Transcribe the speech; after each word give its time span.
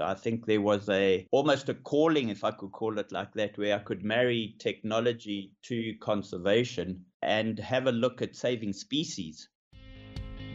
I 0.00 0.14
think 0.14 0.46
there 0.46 0.60
was 0.60 0.88
a 0.88 1.26
almost 1.32 1.68
a 1.68 1.74
calling, 1.74 2.28
if 2.28 2.44
I 2.44 2.52
could 2.52 2.70
call 2.70 2.98
it 2.98 3.10
like 3.10 3.32
that, 3.34 3.58
where 3.58 3.74
I 3.74 3.80
could 3.80 4.04
marry 4.04 4.54
technology 4.58 5.52
to 5.62 5.94
conservation 6.00 7.04
and 7.22 7.58
have 7.58 7.88
a 7.88 7.92
look 7.92 8.22
at 8.22 8.36
saving 8.36 8.74
species. 8.74 9.48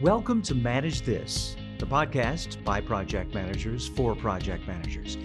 Welcome 0.00 0.40
to 0.42 0.54
Manage 0.54 1.02
This, 1.02 1.56
the 1.78 1.86
podcast 1.86 2.64
by 2.64 2.80
project 2.80 3.34
managers 3.34 3.86
for 3.88 4.16
project 4.16 4.66
managers. 4.66 5.18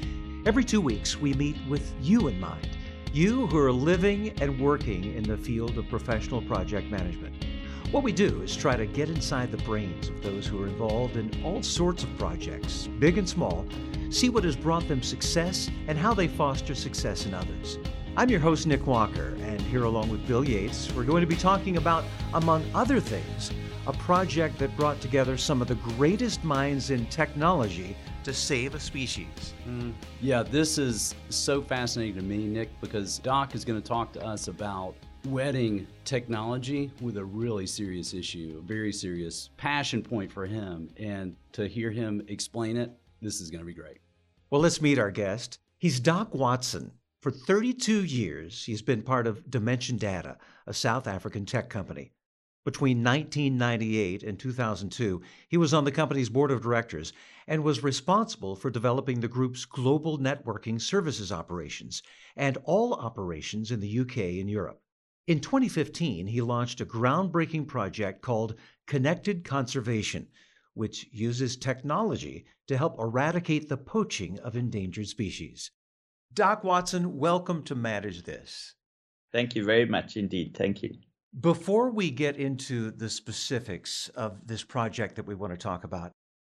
Every 0.45 0.65
two 0.65 0.81
weeks, 0.81 1.15
we 1.17 1.33
meet 1.33 1.55
with 1.69 1.93
you 2.01 2.27
in 2.27 2.39
mind, 2.41 2.77
you 3.13 3.47
who 3.47 3.57
are 3.57 3.71
living 3.71 4.33
and 4.41 4.59
working 4.59 5.15
in 5.15 5.23
the 5.23 5.37
field 5.37 5.77
of 5.77 5.87
professional 5.87 6.41
project 6.41 6.91
management. 6.91 7.45
What 7.91 8.03
we 8.03 8.11
do 8.11 8.43
is 8.43 8.55
try 8.55 8.75
to 8.75 8.85
get 8.85 9.09
inside 9.09 9.49
the 9.49 9.57
brains 9.57 10.09
of 10.09 10.21
those 10.21 10.45
who 10.45 10.61
are 10.61 10.67
involved 10.67 11.17
in 11.17 11.31
all 11.43 11.63
sorts 11.63 12.03
of 12.03 12.17
projects, 12.19 12.87
big 12.99 13.17
and 13.17 13.27
small, 13.27 13.65
see 14.11 14.29
what 14.29 14.43
has 14.43 14.55
brought 14.55 14.87
them 14.87 15.01
success 15.01 15.71
and 15.87 15.97
how 15.97 16.13
they 16.13 16.27
foster 16.27 16.75
success 16.75 17.25
in 17.25 17.33
others. 17.33 17.79
I'm 18.15 18.29
your 18.29 18.41
host, 18.41 18.67
Nick 18.67 18.85
Walker, 18.85 19.35
and 19.41 19.59
here 19.59 19.85
along 19.85 20.09
with 20.09 20.27
Bill 20.27 20.47
Yates, 20.47 20.93
we're 20.93 21.03
going 21.03 21.21
to 21.21 21.27
be 21.27 21.35
talking 21.35 21.77
about, 21.77 22.03
among 22.35 22.63
other 22.75 22.99
things, 22.99 23.49
a 23.87 23.93
project 23.93 24.59
that 24.59 24.77
brought 24.77 25.01
together 25.01 25.35
some 25.35 25.59
of 25.59 25.67
the 25.67 25.75
greatest 25.75 26.43
minds 26.43 26.91
in 26.91 27.07
technology 27.07 27.97
to 28.23 28.31
save 28.35 28.75
a 28.75 28.79
species. 28.79 29.55
Mm, 29.67 29.93
yeah, 30.21 30.43
this 30.43 30.77
is 30.77 31.15
so 31.29 31.59
fascinating 31.59 32.17
to 32.17 32.21
me, 32.21 32.45
Nick, 32.45 32.69
because 32.81 33.17
Doc 33.17 33.55
is 33.55 33.65
going 33.65 33.81
to 33.81 33.87
talk 33.87 34.13
to 34.13 34.23
us 34.23 34.47
about 34.47 34.93
wedding 35.25 35.87
technology 36.05 36.91
with 37.01 37.17
a 37.17 37.25
really 37.25 37.67
serious 37.67 38.13
issue, 38.13 38.57
a 38.59 38.65
very 38.65 38.91
serious 38.91 39.49
passion 39.57 40.01
point 40.01 40.31
for 40.31 40.45
him. 40.45 40.89
And 40.97 41.35
to 41.53 41.67
hear 41.67 41.91
him 41.91 42.23
explain 42.27 42.77
it, 42.77 42.91
this 43.21 43.41
is 43.41 43.49
going 43.49 43.59
to 43.59 43.65
be 43.65 43.73
great. 43.73 43.97
Well, 44.49 44.61
let's 44.61 44.81
meet 44.81 44.97
our 44.97 45.11
guest. 45.11 45.59
He's 45.77 45.99
Doc 45.99 46.33
Watson. 46.33 46.91
For 47.21 47.31
32 47.31 48.05
years, 48.05 48.63
he's 48.63 48.81
been 48.81 49.01
part 49.01 49.27
of 49.27 49.51
Dimension 49.51 49.97
Data, 49.97 50.37
a 50.65 50.73
South 50.73 51.05
African 51.05 51.45
tech 51.45 51.69
company. 51.69 52.13
Between 52.65 53.03
1998 53.03 54.23
and 54.23 54.39
2002, 54.39 55.21
he 55.47 55.57
was 55.57 55.73
on 55.73 55.85
the 55.85 55.91
company's 55.91 56.29
board 56.29 56.51
of 56.51 56.61
directors 56.61 57.13
and 57.47 57.63
was 57.63 57.83
responsible 57.83 58.55
for 58.55 58.69
developing 58.69 59.19
the 59.19 59.27
group's 59.27 59.65
global 59.65 60.17
networking 60.17 60.79
services 60.79 61.31
operations 61.31 62.03
and 62.35 62.57
all 62.63 62.93
operations 62.93 63.71
in 63.71 63.79
the 63.79 63.99
UK 63.99 64.17
and 64.39 64.49
Europe. 64.49 64.81
In 65.29 65.39
2015, 65.39 66.25
he 66.25 66.41
launched 66.41 66.81
a 66.81 66.85
groundbreaking 66.87 67.67
project 67.67 68.23
called 68.23 68.55
Connected 68.87 69.45
Conservation, 69.45 70.25
which 70.73 71.05
uses 71.11 71.55
technology 71.55 72.47
to 72.67 72.75
help 72.75 72.97
eradicate 72.97 73.69
the 73.69 73.77
poaching 73.77 74.39
of 74.39 74.55
endangered 74.55 75.05
species. 75.05 75.69
Doc 76.33 76.63
Watson, 76.63 77.15
welcome 77.15 77.61
to 77.65 77.75
Manage 77.75 78.23
This. 78.23 78.73
Thank 79.31 79.53
you 79.53 79.63
very 79.63 79.85
much 79.85 80.17
indeed. 80.17 80.57
Thank 80.57 80.81
you. 80.81 80.95
Before 81.39 81.91
we 81.91 82.09
get 82.09 82.37
into 82.37 82.89
the 82.89 83.07
specifics 83.07 84.09
of 84.15 84.47
this 84.47 84.63
project 84.63 85.15
that 85.17 85.27
we 85.27 85.35
want 85.35 85.53
to 85.53 85.57
talk 85.57 85.83
about, 85.83 86.11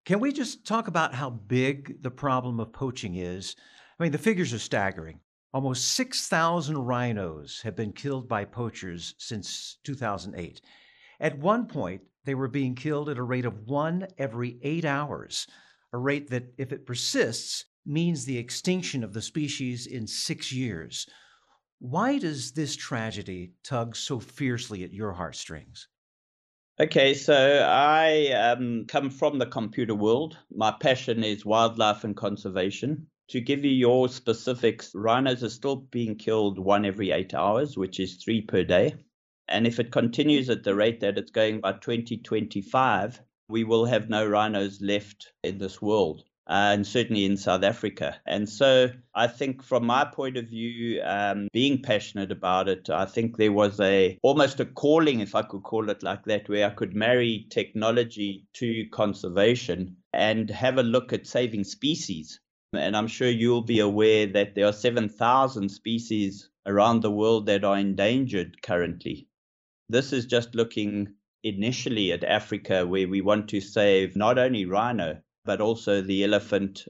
can 0.06 0.22
we 0.22 0.32
just 0.32 0.66
talk 0.66 0.88
about 0.88 1.14
how 1.14 1.30
big 1.30 2.02
the 2.02 2.10
problem 2.10 2.62
of 2.62 2.72
poaching 2.72 3.16
is? 3.16 3.58
I 4.00 4.04
mean, 4.04 4.14
the 4.14 4.18
figures 4.18 4.54
are 4.54 4.60
staggering. 4.60 5.20
Almost 5.54 5.92
6,000 5.92 6.78
rhinos 6.78 7.62
have 7.64 7.76
been 7.76 7.92
killed 7.92 8.30
by 8.30 8.46
poachers 8.46 9.16
since 9.18 9.78
2008. 9.84 10.62
At 11.20 11.40
one 11.40 11.68
point, 11.68 12.04
they 12.24 12.36
were 12.36 12.48
being 12.48 12.74
killed 12.74 13.10
at 13.10 13.18
a 13.18 13.24
rate 13.24 13.46
of 13.46 13.68
one 13.68 14.08
every 14.18 14.60
eight 14.62 14.86
hours, 14.86 15.48
a 15.92 15.98
rate 15.98 16.30
that, 16.30 16.54
if 16.58 16.72
it 16.72 16.86
persists, 16.86 17.66
means 17.86 18.24
the 18.24 18.38
extinction 18.38 19.04
of 19.04 19.12
the 19.12 19.22
species 19.22 19.88
in 19.88 20.08
six 20.08 20.54
years. 20.54 21.06
Why 21.80 22.18
does 22.18 22.54
this 22.54 22.76
tragedy 22.78 23.54
tug 23.64 23.96
so 23.98 24.20
fiercely 24.20 24.84
at 24.84 24.94
your 24.94 25.12
heartstrings? 25.12 25.88
Okay, 26.80 27.14
so 27.14 27.68
I 27.68 28.30
um, 28.30 28.86
come 28.88 29.10
from 29.10 29.38
the 29.38 29.46
computer 29.46 29.96
world. 29.96 30.38
My 30.50 30.72
passion 30.72 31.24
is 31.24 31.46
wildlife 31.46 32.06
and 32.06 32.16
conservation. 32.16 33.08
To 33.30 33.40
give 33.40 33.64
you 33.64 33.72
your 33.72 34.10
specifics, 34.10 34.92
rhinos 34.94 35.44
are 35.44 35.50
still 35.50 35.76
being 35.78 36.16
killed 36.16 36.60
one 36.60 36.86
every 36.86 37.12
eight 37.12 37.34
hours, 37.34 37.78
which 37.78 38.00
is 38.00 38.18
three 38.18 38.42
per 38.42 38.64
day. 38.64 38.96
And 39.48 39.68
if 39.68 39.80
it 39.80 39.92
continues 39.92 40.50
at 40.50 40.64
the 40.64 40.76
rate 40.76 41.00
that 41.02 41.18
it's 41.18 41.32
going 41.32 41.62
by 41.62 41.74
2025, 41.74 43.22
we 43.48 43.64
will 43.64 43.86
have 43.86 44.10
no 44.10 44.26
rhinos 44.28 44.82
left 44.82 45.32
in 45.44 45.58
this 45.58 45.82
world. 45.82 46.24
Uh, 46.48 46.74
and 46.74 46.88
certainly 46.88 47.24
in 47.24 47.38
South 47.38 47.64
Africa. 47.64 48.20
And 48.26 48.50
so 48.50 48.90
I 49.16 49.28
think 49.28 49.64
from 49.64 49.86
my 49.86 50.04
point 50.06 50.36
of 50.38 50.50
view, 50.50 51.02
um, 51.02 51.48
being 51.54 51.82
passionate 51.82 52.32
about 52.32 52.68
it, 52.68 52.90
I 52.90 53.06
think 53.06 53.38
there 53.38 53.54
was 53.54 53.80
a 53.80 54.18
almost 54.24 54.60
a 54.60 54.66
calling, 54.66 55.22
if 55.22 55.36
I 55.36 55.44
could 55.44 55.64
call 55.64 55.90
it 55.90 56.04
like 56.04 56.26
that, 56.26 56.50
where 56.50 56.68
I 56.68 56.72
could 56.72 56.96
marry 56.96 57.48
technology 57.50 58.48
to 58.56 58.86
conservation 58.92 59.98
and 60.12 60.50
have 60.50 60.78
a 60.78 60.84
look 60.84 61.14
at 61.14 61.28
saving 61.28 61.64
species. 61.64 62.40
And 62.74 62.96
I'm 62.96 63.08
sure 63.08 63.30
you'll 63.30 63.64
be 63.64 63.80
aware 63.80 64.26
that 64.28 64.56
there 64.56 64.66
are 64.66 64.74
7,000 64.74 65.68
species 65.68 66.50
around 66.66 67.02
the 67.02 67.12
world 67.12 67.46
that 67.48 67.66
are 67.66 67.78
endangered 67.78 68.62
currently. 68.62 69.28
This 69.90 70.14
is 70.14 70.26
just 70.26 70.56
looking 70.56 71.16
initially 71.44 72.14
at 72.14 72.24
Africa, 72.24 72.88
where 72.88 73.10
we 73.10 73.20
want 73.20 73.50
to 73.50 73.60
save 73.60 74.16
not 74.16 74.38
only 74.38 74.66
rhino, 74.66 75.22
but 75.44 75.60
also 75.60 76.02
the 76.02 76.24
elephant, 76.24 76.88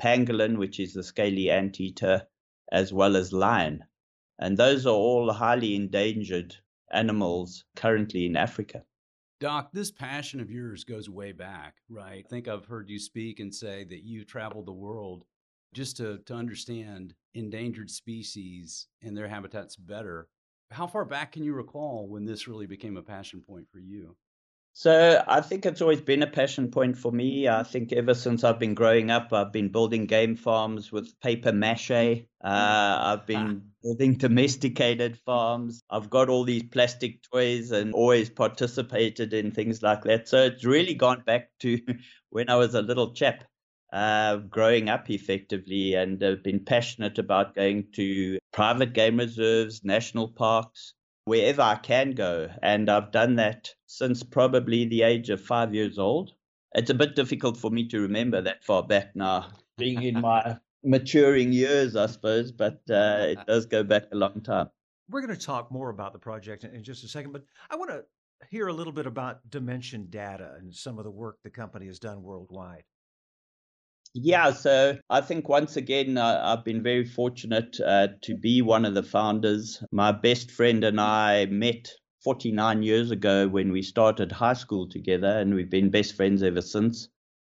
pangolin, 0.00 0.56
which 0.58 0.80
is 0.80 0.94
the 0.94 1.04
scaly 1.04 1.50
anteater, 1.50 2.26
as 2.72 2.92
well 2.92 3.14
as 3.16 3.32
lion. 3.32 3.84
And 4.40 4.56
those 4.56 4.86
are 4.86 4.94
all 4.94 5.32
highly 5.32 5.76
endangered 5.76 6.56
animals 6.90 7.64
currently 7.76 8.26
in 8.26 8.36
Africa. 8.36 8.84
Doc, 9.42 9.70
this 9.72 9.90
passion 9.90 10.38
of 10.38 10.52
yours 10.52 10.84
goes 10.84 11.10
way 11.10 11.32
back, 11.32 11.74
right? 11.88 12.24
I 12.24 12.28
think 12.28 12.46
I've 12.46 12.66
heard 12.66 12.88
you 12.88 13.00
speak 13.00 13.40
and 13.40 13.52
say 13.52 13.82
that 13.82 14.04
you 14.04 14.24
traveled 14.24 14.66
the 14.66 14.72
world 14.72 15.24
just 15.74 15.96
to, 15.96 16.18
to 16.26 16.34
understand 16.34 17.14
endangered 17.34 17.90
species 17.90 18.86
and 19.02 19.16
their 19.16 19.26
habitats 19.26 19.74
better. 19.74 20.28
How 20.70 20.86
far 20.86 21.04
back 21.04 21.32
can 21.32 21.42
you 21.42 21.54
recall 21.54 22.06
when 22.06 22.24
this 22.24 22.46
really 22.46 22.66
became 22.66 22.96
a 22.96 23.02
passion 23.02 23.42
point 23.44 23.66
for 23.68 23.80
you? 23.80 24.14
So 24.74 25.22
I 25.28 25.42
think 25.42 25.66
it's 25.66 25.82
always 25.82 26.00
been 26.00 26.22
a 26.22 26.26
passion 26.26 26.70
point 26.70 26.96
for 26.96 27.12
me. 27.12 27.46
I 27.46 27.62
think 27.62 27.92
ever 27.92 28.14
since 28.14 28.42
I've 28.42 28.58
been 28.58 28.74
growing 28.74 29.10
up, 29.10 29.32
I've 29.32 29.52
been 29.52 29.68
building 29.68 30.06
game 30.06 30.34
farms 30.34 30.90
with 30.90 31.20
paper 31.20 31.52
mache. 31.52 31.90
Uh, 31.90 32.26
I've 32.42 33.26
been 33.26 33.72
building 33.82 34.14
domesticated 34.18 35.18
farms. 35.18 35.82
I've 35.90 36.08
got 36.08 36.30
all 36.30 36.44
these 36.44 36.62
plastic 36.62 37.22
toys 37.30 37.70
and 37.70 37.92
always 37.92 38.30
participated 38.30 39.34
in 39.34 39.50
things 39.50 39.82
like 39.82 40.04
that. 40.04 40.26
So 40.26 40.42
it's 40.44 40.64
really 40.64 40.94
gone 40.94 41.22
back 41.26 41.50
to 41.60 41.78
when 42.30 42.48
I 42.48 42.56
was 42.56 42.74
a 42.74 42.82
little 42.82 43.12
chap. 43.12 43.44
Uh, 43.92 44.36
growing 44.36 44.88
up 44.88 45.10
effectively 45.10 45.92
and 45.92 46.22
have 46.22 46.42
been 46.42 46.64
passionate 46.64 47.18
about 47.18 47.54
going 47.54 47.86
to 47.92 48.38
private 48.50 48.94
game 48.94 49.18
reserves, 49.18 49.84
national 49.84 50.28
parks, 50.28 50.94
wherever 51.24 51.62
I 51.62 51.76
can 51.76 52.12
go. 52.12 52.50
And 52.62 52.90
I've 52.90 53.12
done 53.12 53.36
that 53.36 53.70
since 53.86 54.22
probably 54.22 54.86
the 54.86 55.02
age 55.02 55.30
of 55.30 55.40
five 55.40 55.74
years 55.74 55.98
old. 55.98 56.32
It's 56.74 56.90
a 56.90 56.94
bit 56.94 57.16
difficult 57.16 57.56
for 57.56 57.70
me 57.70 57.86
to 57.88 58.00
remember 58.00 58.40
that 58.40 58.64
far 58.64 58.82
back 58.82 59.14
now, 59.14 59.50
being 59.76 60.02
in 60.02 60.20
my 60.20 60.56
maturing 60.84 61.52
years, 61.52 61.96
I 61.96 62.06
suppose, 62.06 62.50
but 62.50 62.80
uh, 62.90 63.26
it 63.28 63.38
does 63.46 63.66
go 63.66 63.82
back 63.82 64.04
a 64.12 64.16
long 64.16 64.40
time. 64.40 64.68
We're 65.10 65.20
going 65.20 65.38
to 65.38 65.46
talk 65.46 65.70
more 65.70 65.90
about 65.90 66.12
the 66.12 66.18
project 66.18 66.64
in 66.64 66.82
just 66.82 67.04
a 67.04 67.08
second, 67.08 67.32
but 67.32 67.44
I 67.70 67.76
want 67.76 67.90
to 67.90 68.04
hear 68.50 68.68
a 68.68 68.72
little 68.72 68.92
bit 68.92 69.06
about 69.06 69.48
Dimension 69.50 70.06
Data 70.08 70.54
and 70.58 70.74
some 70.74 70.98
of 70.98 71.04
the 71.04 71.10
work 71.10 71.38
the 71.44 71.50
company 71.50 71.86
has 71.86 71.98
done 71.98 72.22
worldwide. 72.22 72.84
Yeah, 74.14 74.52
so 74.52 74.98
I 75.08 75.20
think 75.22 75.48
once 75.48 75.76
again, 75.76 76.18
uh, 76.18 76.40
I've 76.42 76.64
been 76.64 76.82
very 76.82 77.04
fortunate 77.04 77.80
uh, 77.80 78.08
to 78.22 78.36
be 78.36 78.60
one 78.62 78.84
of 78.84 78.94
the 78.94 79.02
founders. 79.02 79.82
My 79.90 80.12
best 80.12 80.50
friend 80.50 80.84
and 80.84 81.00
I 81.00 81.46
met 81.46 81.90
49 82.22 82.82
years 82.82 83.10
ago 83.10 83.48
when 83.48 83.72
we 83.72 83.82
started 83.82 84.30
high 84.32 84.52
school 84.52 84.88
together, 84.88 85.38
and 85.38 85.54
we've 85.54 85.70
been 85.70 85.90
best 85.90 86.14
friends 86.14 86.42
ever 86.42 86.60
since. 86.60 87.08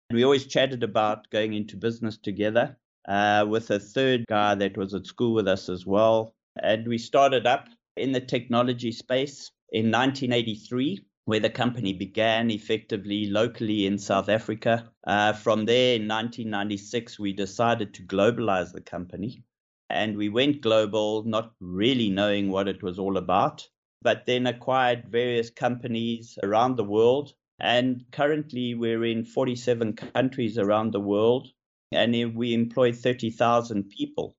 And 0.08 0.16
We 0.16 0.24
always 0.24 0.46
chatted 0.46 0.82
about 0.84 1.28
going 1.30 1.54
into 1.54 1.76
business 1.76 2.16
together 2.16 2.76
uh, 3.08 3.44
with 3.48 3.70
a 3.70 3.80
third 3.80 4.24
guy 4.28 4.54
that 4.54 4.76
was 4.76 4.94
at 4.94 5.06
school 5.06 5.34
with 5.34 5.48
us 5.48 5.68
as 5.68 5.84
well. 5.84 6.34
And 6.62 6.86
we 6.86 6.98
started 6.98 7.46
up 7.46 7.68
in 7.96 8.12
the 8.12 8.20
technology 8.20 8.92
space 8.92 9.50
in 9.72 9.90
1983 9.90 11.00
where 11.24 11.40
the 11.40 11.50
company 11.50 11.92
began 11.92 12.50
effectively 12.50 13.26
locally 13.26 13.86
in 13.86 13.98
South 13.98 14.28
Africa. 14.28 14.90
Uh, 15.06 15.32
from 15.32 15.64
there, 15.66 15.94
in 15.96 16.08
1996, 16.08 17.18
we 17.18 17.32
decided 17.32 17.94
to 17.94 18.02
globalize 18.02 18.72
the 18.72 18.80
company. 18.80 19.44
And 19.88 20.16
we 20.16 20.28
went 20.28 20.62
global, 20.62 21.22
not 21.24 21.52
really 21.60 22.10
knowing 22.10 22.50
what 22.50 22.66
it 22.66 22.82
was 22.82 22.98
all 22.98 23.16
about, 23.16 23.68
but 24.00 24.26
then 24.26 24.46
acquired 24.46 25.08
various 25.08 25.50
companies 25.50 26.38
around 26.42 26.76
the 26.76 26.84
world. 26.84 27.34
And 27.60 28.04
currently, 28.10 28.74
we're 28.74 29.04
in 29.04 29.24
47 29.24 29.92
countries 29.94 30.58
around 30.58 30.92
the 30.92 31.00
world. 31.00 31.48
and 31.92 32.34
we 32.34 32.54
employed 32.54 32.96
30,000 32.96 33.90
people. 33.90 34.34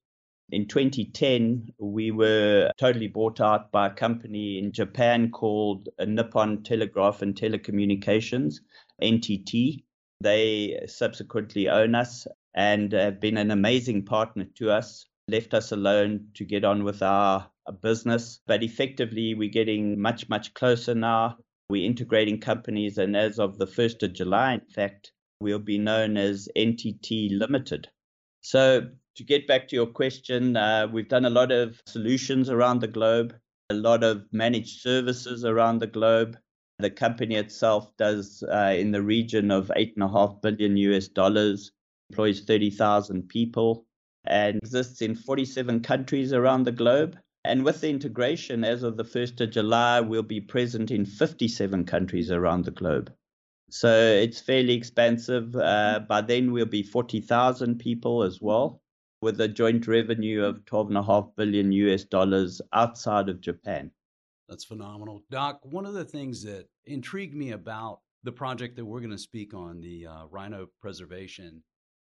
In 0.52 0.68
2010, 0.68 1.74
we 1.80 2.12
were 2.12 2.72
totally 2.78 3.08
bought 3.08 3.40
out 3.42 3.72
by 3.72 3.88
a 3.88 3.94
company 3.94 4.60
in 4.60 4.72
Japan 4.72 5.32
called 5.32 5.90
Nippon 6.00 6.64
Telegraph 6.64 7.22
and 7.22 7.34
Telecommunications, 7.34 8.56
NTT. 9.02 9.84
They 10.22 10.86
subsequently 10.88 11.70
own 11.70 11.96
us 11.96 12.28
and 12.54 12.92
have 12.92 13.20
been 13.20 13.38
an 13.38 13.52
amazing 13.52 14.06
partner 14.06 14.46
to 14.56 14.70
us, 14.70 15.08
left 15.28 15.54
us 15.54 15.72
alone 15.72 16.28
to 16.36 16.46
get 16.46 16.64
on 16.64 16.84
with 16.84 17.02
our 17.02 17.50
business. 17.82 18.40
But 18.46 18.64
effectively, 18.64 19.34
we're 19.34 19.50
getting 19.50 20.00
much, 20.00 20.30
much 20.30 20.54
closer 20.54 20.94
now. 20.94 21.38
We're 21.70 21.86
integrating 21.86 22.40
companies, 22.42 22.98
and 22.98 23.16
as 23.16 23.40
of 23.40 23.58
the 23.58 23.66
1st 23.66 24.04
of 24.04 24.14
July, 24.14 24.54
in 24.54 24.66
fact, 24.68 25.14
we'll 25.40 25.60
be 25.60 25.78
known 25.78 26.18
as 26.18 26.48
NTT 26.56 27.40
Limited. 27.40 27.88
So, 28.42 28.90
to 29.16 29.24
get 29.24 29.48
back 29.48 29.68
to 29.68 29.76
your 29.76 29.88
question, 29.88 30.58
uh, 30.58 30.88
we've 30.92 31.08
done 31.08 31.26
a 31.26 31.30
lot 31.30 31.52
of 31.52 31.82
solutions 31.86 32.50
around 32.50 32.82
the 32.82 32.88
globe, 32.88 33.36
a 33.70 33.74
lot 33.74 34.04
of 34.04 34.24
managed 34.32 34.82
services 34.82 35.46
around 35.46 35.80
the 35.80 35.88
globe. 35.88 36.38
The 36.80 36.90
company 36.90 37.36
itself 37.36 37.96
does 37.98 38.44
uh, 38.52 38.76
in 38.78 38.92
the 38.92 39.02
region 39.02 39.52
of 39.52 39.72
eight 39.76 39.94
and 39.96 40.04
a 40.04 40.10
half 40.10 40.42
billion 40.42 40.76
US 40.78 41.08
dollars, 41.08 41.72
employs 42.10 42.42
30,000 42.42 43.30
people, 43.30 43.86
and 44.26 44.58
exists 44.58 45.02
in 45.02 45.16
47 45.16 45.82
countries 45.82 46.34
around 46.34 46.66
the 46.66 46.72
globe. 46.72 47.18
And 47.46 47.66
with 47.66 47.82
the 47.82 47.90
integration, 47.90 48.64
as 48.64 48.84
of 48.84 48.96
the 48.96 49.04
1st 49.04 49.42
of 49.42 49.52
July, 49.52 50.00
we'll 50.00 50.24
be 50.24 50.40
present 50.40 50.92
in 50.92 51.06
57 51.06 51.86
countries 51.86 52.32
around 52.32 52.66
the 52.66 52.72
globe. 52.72 53.12
So 53.70 53.90
it's 53.90 54.40
fairly 54.40 54.74
expansive. 54.74 55.56
Uh, 55.56 56.02
by 56.08 56.22
then, 56.22 56.52
we'll 56.52 56.68
be 56.68 56.84
40,000 56.84 57.80
people 57.80 58.24
as 58.24 58.40
well, 58.40 58.83
with 59.24 59.40
a 59.42 59.48
joint 59.48 59.88
revenue 59.88 60.44
of 60.44 60.66
12.5 60.66 61.36
billion 61.36 61.72
US 61.72 62.04
dollars 62.04 62.62
outside 62.74 63.30
of 63.30 63.42
Japan. 63.42 63.90
That's 64.50 64.66
phenomenal. 64.66 65.24
Doc, 65.32 65.60
one 65.64 65.86
of 65.86 65.94
the 65.94 66.06
things 66.06 66.44
that 66.44 66.68
intrigued 66.86 67.34
me 67.34 67.52
about 67.52 68.02
the 68.24 68.32
project 68.32 68.76
that 68.76 68.86
we're 68.86 69.00
going 69.00 69.12
to 69.12 69.18
speak 69.18 69.54
on, 69.54 69.80
the 69.80 70.06
uh, 70.06 70.26
rhino 70.30 70.68
preservation, 70.82 71.64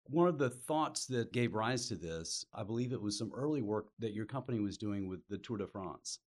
one 0.07 0.27
of 0.27 0.39
the 0.39 0.51
thoughts 0.51 1.07
that 1.07 1.33
gave 1.33 1.55
rise 1.55 1.87
to 1.89 1.97
this, 1.97 2.45
I 2.55 2.65
believe 2.65 2.93
it 2.93 3.01
was 3.01 3.19
some 3.19 3.31
early 3.35 3.63
work 3.63 3.87
that 3.99 4.15
your 4.15 4.27
company 4.27 4.61
was 4.61 4.77
doing 4.77 5.09
with 5.09 5.21
the 5.29 5.39
Tour 5.39 5.59
de 5.59 5.67
France. 5.67 6.19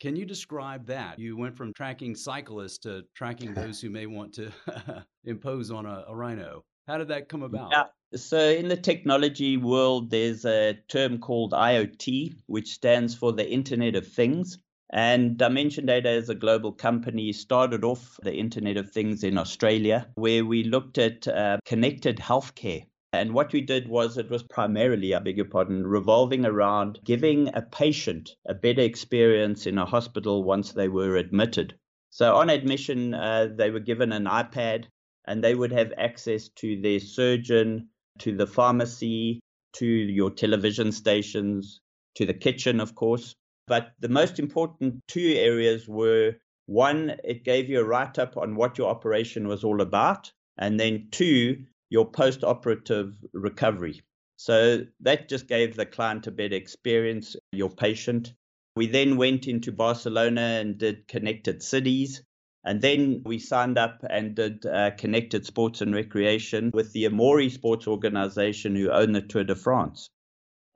Can 0.00 0.16
you 0.16 0.26
describe 0.26 0.84
that? 0.86 1.18
You 1.18 1.36
went 1.36 1.56
from 1.56 1.72
tracking 1.72 2.16
cyclists 2.16 2.78
to 2.78 3.04
tracking 3.14 3.54
those 3.54 3.80
who 3.80 3.88
may 3.88 4.06
want 4.06 4.34
to 4.34 4.52
impose 5.24 5.70
on 5.70 5.86
a, 5.86 6.04
a, 6.08 6.14
rhino. 6.14 6.64
How 6.88 6.98
did 6.98 7.08
that 7.08 7.28
come 7.28 7.42
about? 7.42 7.70
Yeah. 7.70 7.84
So, 8.14 8.38
in 8.38 8.68
the 8.68 8.76
technology 8.76 9.56
world, 9.56 10.10
there's 10.10 10.44
a 10.44 10.74
term 10.88 11.18
called 11.18 11.52
IoT, 11.52 12.34
which 12.46 12.72
stands 12.72 13.14
for 13.14 13.32
the 13.32 13.48
Internet 13.48 13.94
of 13.94 14.06
Things. 14.06 14.58
And 14.90 15.38
Dimension 15.38 15.86
Data, 15.86 16.10
as 16.10 16.28
a 16.28 16.34
global 16.34 16.72
company, 16.72 17.32
started 17.32 17.84
off 17.84 18.18
the 18.22 18.34
Internet 18.34 18.76
of 18.76 18.90
Things 18.90 19.24
in 19.24 19.38
Australia, 19.38 20.08
where 20.16 20.44
we 20.44 20.64
looked 20.64 20.98
at 20.98 21.26
uh, 21.26 21.58
connected 21.64 22.18
healthcare. 22.18 22.84
And 23.14 23.32
what 23.32 23.52
we 23.52 23.60
did 23.60 23.88
was 23.88 24.18
it 24.18 24.28
was 24.28 24.42
primarily, 24.42 25.14
I 25.14 25.20
beg 25.20 25.36
your 25.36 25.46
pardon, 25.46 25.86
revolving 25.86 26.44
around 26.44 26.98
giving 27.04 27.54
a 27.54 27.62
patient 27.62 28.34
a 28.46 28.54
better 28.54 28.82
experience 28.82 29.66
in 29.66 29.78
a 29.78 29.86
hospital 29.86 30.42
once 30.44 30.72
they 30.72 30.88
were 30.88 31.16
admitted. 31.16 31.74
So 32.10 32.34
on 32.36 32.50
admission, 32.50 33.14
uh, 33.14 33.48
they 33.54 33.70
were 33.70 33.80
given 33.80 34.12
an 34.12 34.24
iPad 34.24 34.86
and 35.26 35.42
they 35.42 35.54
would 35.54 35.72
have 35.72 35.92
access 35.96 36.48
to 36.56 36.80
their 36.80 37.00
surgeon, 37.00 37.88
to 38.18 38.36
the 38.36 38.46
pharmacy, 38.46 39.40
to 39.74 39.86
your 39.86 40.30
television 40.30 40.92
stations, 40.92 41.80
to 42.14 42.26
the 42.26 42.34
kitchen, 42.34 42.80
of 42.80 42.94
course. 42.94 43.34
But 43.66 43.92
the 44.00 44.08
most 44.08 44.38
important 44.38 45.00
two 45.08 45.34
areas 45.36 45.88
were 45.88 46.34
one, 46.66 47.16
it 47.24 47.44
gave 47.44 47.68
you 47.68 47.80
a 47.80 47.84
write 47.84 48.18
up 48.18 48.36
on 48.36 48.54
what 48.54 48.78
your 48.78 48.88
operation 48.88 49.48
was 49.48 49.64
all 49.64 49.80
about. 49.80 50.30
And 50.58 50.78
then 50.78 51.08
two, 51.10 51.64
your 51.90 52.10
post 52.10 52.44
operative 52.44 53.14
recovery. 53.32 54.02
So 54.36 54.86
that 55.00 55.28
just 55.28 55.46
gave 55.46 55.76
the 55.76 55.86
client 55.86 56.26
a 56.26 56.30
better 56.30 56.56
experience, 56.56 57.36
your 57.52 57.70
patient. 57.70 58.32
We 58.74 58.86
then 58.86 59.16
went 59.16 59.46
into 59.46 59.70
Barcelona 59.72 60.40
and 60.40 60.78
did 60.78 61.06
connected 61.06 61.62
cities. 61.62 62.22
And 62.64 62.80
then 62.80 63.22
we 63.24 63.38
signed 63.38 63.76
up 63.76 64.04
and 64.08 64.36
did 64.36 64.64
uh, 64.64 64.92
connected 64.92 65.44
sports 65.44 65.80
and 65.80 65.94
recreation 65.94 66.70
with 66.72 66.92
the 66.92 67.04
Amaury 67.04 67.50
Sports 67.50 67.88
Organization, 67.88 68.76
who 68.76 68.90
own 68.90 69.12
the 69.12 69.20
Tour 69.22 69.44
de 69.44 69.54
France. 69.54 70.08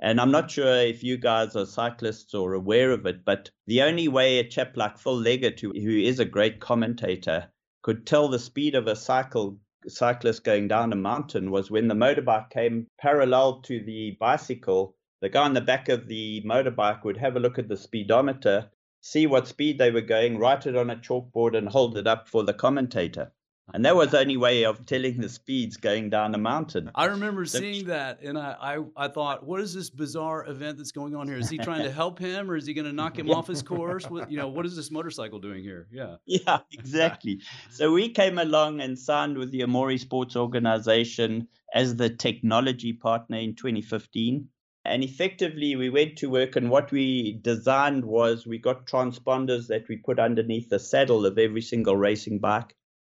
And 0.01 0.21
I'm 0.21 0.31
not 0.31 0.51
sure 0.51 0.77
if 0.77 1.03
you 1.03 1.17
guys 1.17 1.57
are 1.57 1.65
cyclists 1.65 2.35
or 2.35 2.53
aware 2.53 2.91
of 2.91 3.07
it, 3.07 3.25
but 3.25 3.51
the 3.67 3.83
only 3.83 4.09
way 4.09 4.39
a 4.39 4.49
chap 4.49 4.77
like 4.77 4.99
Phil 4.99 5.17
Liggett, 5.17 5.61
who, 5.61 5.73
who 5.73 5.99
is 5.99 6.19
a 6.19 6.25
great 6.25 6.61
commentator, 6.61 7.51
could 7.83 8.05
tell 8.05 8.29
the 8.29 8.39
speed 8.39 8.75
of 8.75 8.89
a 8.89 8.97
cycle 8.97 9.59
cyclist 9.89 10.43
going 10.43 10.69
down 10.69 10.93
a 10.93 10.97
mountain 10.97 11.51
was 11.51 11.71
when 11.71 11.89
the 11.89 11.95
motorbike 11.95 12.51
came 12.51 12.89
parallel 12.99 13.61
to 13.61 13.83
the 13.85 14.17
bicycle. 14.19 14.97
The 15.21 15.29
guy 15.29 15.45
on 15.45 15.55
the 15.55 15.61
back 15.61 15.89
of 15.89 16.09
the 16.09 16.43
motorbike 16.43 17.05
would 17.05 17.17
have 17.17 17.37
a 17.37 17.41
look 17.41 17.59
at 17.59 17.69
the 17.69 17.77
speedometer, 17.77 18.71
see 19.07 19.27
what 19.27 19.47
speed 19.47 19.79
they 19.79 19.93
were 19.93 20.01
going, 20.01 20.37
write 20.37 20.67
it 20.67 20.77
on 20.77 20.91
a 20.91 20.97
chalkboard, 20.97 21.57
and 21.57 21.69
hold 21.69 21.97
it 21.97 22.09
up 22.09 22.29
for 22.29 22.43
the 22.43 22.53
commentator. 22.53 23.31
And 23.75 23.85
that 23.85 23.97
was 23.97 24.11
the 24.11 24.21
only 24.21 24.37
way 24.37 24.65
of 24.65 24.87
telling 24.87 25.21
the 25.21 25.29
speeds 25.29 25.77
going 25.77 26.09
down 26.09 26.35
a 26.37 26.39
mountain. 26.39 26.91
I 26.95 27.07
remember 27.07 27.45
seeing 27.47 27.87
that, 27.87 28.21
and 28.23 28.39
I, 28.39 28.57
I, 28.61 29.07
I, 29.07 29.09
thought, 29.09 29.45
what 29.45 29.61
is 29.61 29.75
this 29.75 29.91
bizarre 29.91 30.47
event 30.49 30.79
that's 30.79 30.93
going 30.93 31.17
on 31.17 31.27
here? 31.27 31.37
Is 31.37 31.51
he 31.51 31.59
trying 31.59 31.83
to 31.83 31.91
help 32.03 32.19
him, 32.19 32.49
or 32.49 32.57
is 32.57 32.67
he 32.67 32.75
going 32.75 32.85
to 32.85 32.93
knock 32.93 33.19
him 33.19 33.27
yeah. 33.27 33.35
off 33.35 33.49
his 33.49 33.63
course? 33.63 34.09
What, 34.09 34.31
you 34.31 34.39
know, 34.39 34.47
what 34.49 34.67
is 34.67 34.77
this 34.77 34.93
motorcycle 34.93 35.41
doing 35.41 35.63
here? 35.63 35.89
Yeah. 35.93 36.17
Yeah, 36.27 36.59
exactly. 36.73 37.41
so 37.71 37.93
we 37.93 38.11
came 38.11 38.39
along 38.39 38.81
and 38.81 38.99
signed 38.99 39.39
with 39.39 39.51
the 39.51 39.61
Amaury 39.61 39.99
Sports 39.99 40.37
Organization 40.37 41.49
as 41.75 41.97
the 41.97 42.11
technology 42.11 42.93
partner 42.93 43.39
in 43.39 43.55
2015. 43.55 44.49
And 44.87 45.03
effectively, 45.03 45.77
we 45.77 45.91
went 45.91 46.17
to 46.19 46.31
work, 46.31 46.57
and 46.57 46.71
what 46.71 46.93
we 46.93 47.39
designed 47.43 48.05
was 48.05 48.47
we 48.47 48.59
got 48.59 48.87
transponders 48.87 49.67
that 49.67 49.89
we 49.89 49.97
put 49.97 50.19
underneath 50.19 50.69
the 50.69 50.79
saddle 50.79 51.27
of 51.27 51.39
every 51.39 51.63
single 51.63 51.97
racing 51.97 52.39
bike 52.39 52.75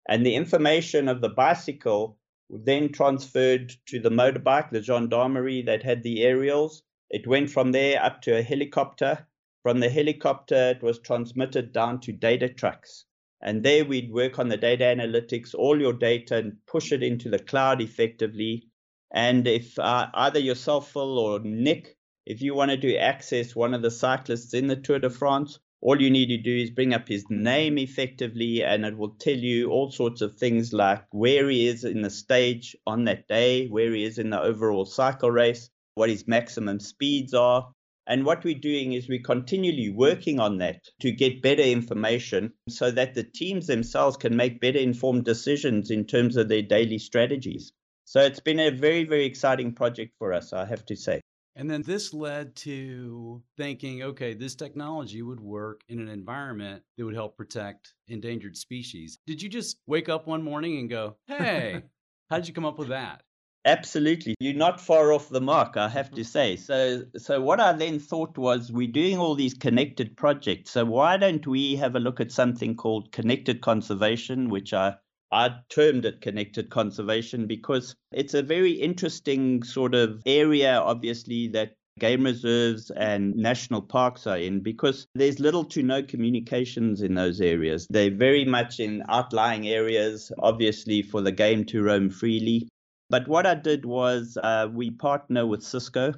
and 0.09 0.25
the 0.25 0.35
information 0.35 1.07
of 1.07 1.21
the 1.21 1.29
bicycle 1.29 2.19
then 2.51 2.91
transferred 2.91 3.75
to 3.85 4.01
the 4.01 4.09
motorbike, 4.09 4.71
the 4.71 4.83
gendarmerie 4.83 5.61
that 5.61 5.83
had 5.83 6.03
the 6.03 6.23
aerials. 6.25 6.83
It 7.11 7.27
went 7.27 7.51
from 7.51 7.73
there 7.73 8.03
up 8.03 8.23
to 8.23 8.39
a 8.39 8.43
helicopter. 8.43 9.27
From 9.63 9.81
the 9.81 9.91
helicopter, 9.91 10.71
it 10.71 10.83
was 10.83 10.99
transmitted 11.01 11.75
down 11.75 12.01
to 12.01 12.13
data 12.13 12.49
trucks. 12.49 13.05
And 13.43 13.63
there 13.63 13.85
we'd 13.85 14.11
work 14.11 14.39
on 14.39 14.49
the 14.49 14.57
data 14.57 14.85
analytics, 14.85 15.55
all 15.55 15.79
your 15.79 15.93
data, 15.93 16.37
and 16.37 16.57
push 16.67 16.91
it 16.91 17.03
into 17.03 17.29
the 17.29 17.39
cloud 17.39 17.83
effectively. 17.83 18.67
And 19.11 19.47
if 19.47 19.79
uh, 19.79 20.09
either 20.13 20.39
yourself, 20.39 20.93
Phil, 20.93 21.19
or 21.19 21.41
Nick, 21.41 21.97
if 22.27 22.43
you 22.43 22.55
wanted 22.55 22.83
to 22.83 22.97
access 22.97 23.57
one 23.57 23.73
of 23.73 23.81
the 23.81 23.91
cyclists 23.91 24.53
in 24.53 24.67
the 24.67 24.77
Tour 24.77 24.99
de 24.99 25.09
France, 25.09 25.59
all 25.81 26.03
you 26.03 26.11
need 26.11 26.27
to 26.27 26.37
do 26.37 26.55
is 26.55 26.71
bring 26.71 26.93
up 26.93 27.09
his 27.09 27.25
name 27.31 27.79
effectively, 27.79 28.63
and 28.65 28.85
it 28.85 28.99
will 28.99 29.15
tell 29.15 29.37
you 29.37 29.71
all 29.71 29.91
sorts 29.91 30.21
of 30.21 30.37
things 30.37 30.73
like 30.73 31.05
where 31.13 31.49
he 31.49 31.69
is 31.69 31.85
in 31.85 32.03
the 32.03 32.11
stage 32.11 32.77
on 32.87 33.05
that 33.05 33.29
day, 33.29 33.69
where 33.69 33.95
he 33.95 34.05
is 34.05 34.19
in 34.19 34.31
the 34.31 34.41
overall 34.41 34.85
cycle 34.85 35.31
race, 35.31 35.71
what 35.95 36.11
his 36.11 36.29
maximum 36.29 36.81
speeds 36.81 37.33
are. 37.33 37.73
And 38.07 38.25
what 38.25 38.43
we're 38.43 38.59
doing 38.59 38.93
is 38.93 39.09
we're 39.09 39.21
continually 39.21 39.91
working 39.91 40.41
on 40.41 40.59
that 40.59 40.83
to 41.01 41.13
get 41.13 41.43
better 41.43 41.63
information 41.63 42.53
so 42.69 42.91
that 42.91 43.15
the 43.15 43.23
teams 43.23 43.67
themselves 43.67 44.17
can 44.17 44.35
make 44.35 44.61
better 44.61 44.79
informed 44.79 45.25
decisions 45.25 45.91
in 45.91 46.07
terms 46.07 46.37
of 46.37 46.49
their 46.49 46.63
daily 46.63 46.99
strategies. 46.99 47.73
So 48.09 48.21
it's 48.23 48.41
been 48.41 48.59
a 48.59 48.71
very, 48.71 49.05
very 49.05 49.27
exciting 49.27 49.75
project 49.75 50.15
for 50.19 50.33
us, 50.33 50.55
I 50.55 50.65
have 50.65 50.83
to 50.87 50.97
say. 50.97 51.21
And 51.57 51.71
then 51.71 51.83
this 51.83 52.15
led 52.15 52.57
to 52.57 53.43
thinking, 53.59 54.03
okay, 54.03 54.33
this 54.33 54.55
technology 54.55 55.21
would 55.21 55.41
work 55.41 55.83
in 55.91 56.01
an 56.01 56.09
environment 56.09 56.83
that 56.97 57.05
would 57.05 57.15
help 57.15 57.37
protect 57.37 57.93
endangered 58.07 58.57
species. 58.57 59.19
Did 59.27 59.43
you 59.43 59.51
just 59.51 59.77
wake 59.87 60.09
up 60.09 60.27
one 60.27 60.43
morning 60.43 60.79
and 60.79 60.89
go, 60.89 61.17
hey, 61.27 61.83
how 62.31 62.37
did 62.37 62.49
you 62.49 62.55
come 62.55 62.65
up 62.65 62.79
with 62.79 62.89
that? 62.89 63.25
Absolutely. 63.67 64.35
You're 64.41 64.55
not 64.55 64.81
far 64.81 65.13
off 65.13 65.29
the 65.29 65.43
mark, 65.43 65.77
I 65.77 65.91
have 65.91 66.11
to 66.13 66.25
say. 66.37 66.57
So 66.57 67.03
so 67.19 67.43
what 67.43 67.61
I 67.61 67.75
then 67.75 67.99
thought 67.99 68.39
was 68.39 68.73
we're 68.73 68.91
doing 68.91 69.19
all 69.19 69.35
these 69.35 69.53
connected 69.53 70.17
projects. 70.17 70.71
So 70.71 70.87
why 70.87 71.19
don't 71.19 71.47
we 71.47 71.77
have 71.77 71.95
a 71.95 72.01
look 72.01 72.21
at 72.21 72.33
something 72.33 72.75
called 72.75 73.13
connected 73.13 73.61
conservation, 73.61 74.49
which 74.49 74.73
I 74.73 74.95
I 75.31 75.51
termed 75.69 76.05
it 76.05 76.21
connected 76.21 76.71
conservation 76.71 77.47
because 77.47 77.95
it's 78.13 78.35
a 78.35 78.43
very 78.43 78.73
interesting 78.73 79.63
sort 79.63 79.95
of 79.95 80.23
area, 80.25 80.79
obviously, 80.79 81.49
that 81.49 81.75
game 81.99 82.25
reserves 82.25 82.91
and 82.91 83.35
national 83.35 83.83
parks 83.83 84.27
are 84.27 84.39
in 84.39 84.61
because 84.61 85.07
there's 85.15 85.41
little 85.41 85.65
to 85.65 85.83
no 85.83 86.03
communications 86.03 87.03
in 87.03 87.15
those 87.15 87.41
areas. 87.41 87.87
They're 87.91 88.15
very 88.15 88.45
much 88.45 88.81
in 88.81 89.03
outlying 89.09 89.69
areas, 89.69 90.33
obviously, 90.39 91.03
for 91.03 91.21
the 91.21 91.33
game 91.33 91.65
to 91.67 91.83
roam 91.83 92.09
freely. 92.11 92.69
But 93.11 93.27
what 93.27 93.47
I 93.47 93.55
did 93.55 93.85
was 93.85 94.39
uh, 94.43 94.69
we 94.73 94.91
partner 94.91 95.47
with 95.47 95.63
Cisco, 95.63 96.15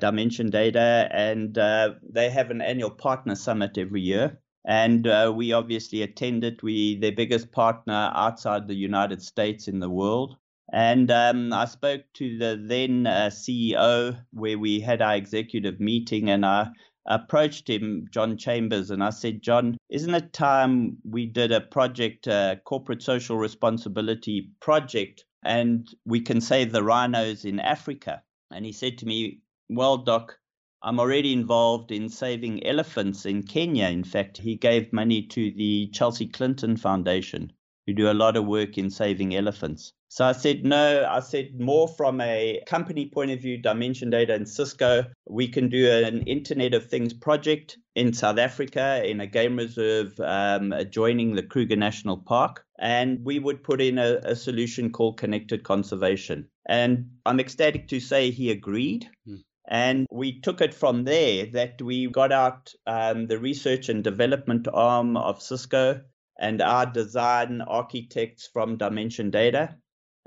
Dimension 0.00 0.50
Data, 0.50 1.08
and 1.12 1.56
uh, 1.56 1.94
they 2.02 2.30
have 2.30 2.50
an 2.50 2.60
annual 2.60 2.90
partner 2.90 3.34
summit 3.34 3.78
every 3.78 4.00
year. 4.00 4.38
And 4.66 5.06
uh, 5.06 5.32
we 5.34 5.52
obviously 5.52 6.02
attended. 6.02 6.62
We 6.62 6.96
their 6.96 7.12
biggest 7.12 7.50
partner 7.52 8.12
outside 8.14 8.66
the 8.66 8.74
United 8.74 9.22
States 9.22 9.68
in 9.68 9.80
the 9.80 9.90
world. 9.90 10.36
And 10.72 11.10
um, 11.10 11.52
I 11.52 11.64
spoke 11.64 12.02
to 12.14 12.38
the 12.38 12.62
then 12.64 13.06
uh, 13.06 13.30
CEO 13.32 14.16
where 14.32 14.58
we 14.58 14.80
had 14.80 15.02
our 15.02 15.16
executive 15.16 15.80
meeting, 15.80 16.30
and 16.30 16.46
I 16.46 16.68
approached 17.06 17.68
him, 17.68 18.06
John 18.10 18.36
Chambers, 18.36 18.90
and 18.90 19.02
I 19.02 19.10
said, 19.10 19.42
John, 19.42 19.76
isn't 19.88 20.14
it 20.14 20.32
time 20.32 20.98
we 21.04 21.26
did 21.26 21.50
a 21.50 21.60
project, 21.60 22.28
a 22.28 22.60
corporate 22.64 23.02
social 23.02 23.36
responsibility 23.36 24.50
project, 24.60 25.24
and 25.44 25.88
we 26.04 26.20
can 26.20 26.40
save 26.40 26.70
the 26.70 26.84
rhinos 26.84 27.44
in 27.44 27.58
Africa? 27.58 28.22
And 28.52 28.64
he 28.64 28.72
said 28.72 28.98
to 28.98 29.06
me, 29.06 29.40
Well, 29.68 29.98
Doc, 29.98 30.38
I'm 30.82 30.98
already 30.98 31.32
involved 31.32 31.92
in 31.92 32.08
saving 32.08 32.66
elephants 32.66 33.26
in 33.26 33.42
Kenya. 33.42 33.88
In 33.88 34.04
fact, 34.04 34.38
he 34.38 34.56
gave 34.56 34.92
money 34.92 35.22
to 35.26 35.50
the 35.50 35.88
Chelsea 35.92 36.26
Clinton 36.26 36.76
Foundation, 36.76 37.52
who 37.86 37.92
do 37.92 38.10
a 38.10 38.14
lot 38.14 38.36
of 38.36 38.46
work 38.46 38.78
in 38.78 38.88
saving 38.88 39.36
elephants. 39.36 39.92
So 40.08 40.24
I 40.24 40.32
said, 40.32 40.64
no, 40.64 41.06
I 41.08 41.20
said 41.20 41.60
more 41.60 41.86
from 41.86 42.20
a 42.20 42.62
company 42.66 43.10
point 43.10 43.30
of 43.30 43.40
view, 43.40 43.58
Dimension 43.58 44.10
Data 44.10 44.34
and 44.34 44.48
Cisco. 44.48 45.04
We 45.28 45.46
can 45.46 45.68
do 45.68 45.88
an 45.88 46.22
Internet 46.22 46.74
of 46.74 46.86
Things 46.86 47.12
project 47.12 47.78
in 47.94 48.12
South 48.12 48.38
Africa 48.38 49.08
in 49.08 49.20
a 49.20 49.26
game 49.26 49.56
reserve 49.56 50.18
um, 50.18 50.72
adjoining 50.72 51.36
the 51.36 51.44
Kruger 51.44 51.76
National 51.76 52.16
Park. 52.16 52.64
And 52.78 53.24
we 53.24 53.38
would 53.38 53.62
put 53.62 53.80
in 53.80 53.98
a, 53.98 54.18
a, 54.24 54.34
solution 54.34 54.90
called 54.90 55.18
Connected 55.18 55.62
Conservation. 55.62 56.48
And 56.66 57.10
I'm 57.24 57.38
ecstatic 57.38 57.86
to 57.88 58.00
say 58.00 58.30
he 58.30 58.50
agreed. 58.50 59.08
Hmm. 59.26 59.36
And 59.70 60.06
we 60.10 60.40
took 60.40 60.60
it 60.60 60.74
from 60.74 61.04
there 61.04 61.46
that 61.52 61.80
we 61.80 62.08
got 62.08 62.32
out 62.32 62.74
um, 62.86 63.28
the 63.28 63.38
research 63.38 63.88
and 63.88 64.04
development 64.04 64.66
arm 64.72 65.16
of 65.16 65.40
Cisco 65.40 66.02
and 66.38 66.60
our 66.60 66.86
design 66.86 67.60
architects 67.62 68.48
from 68.52 68.76
Dimension 68.76 69.30
Data 69.30 69.76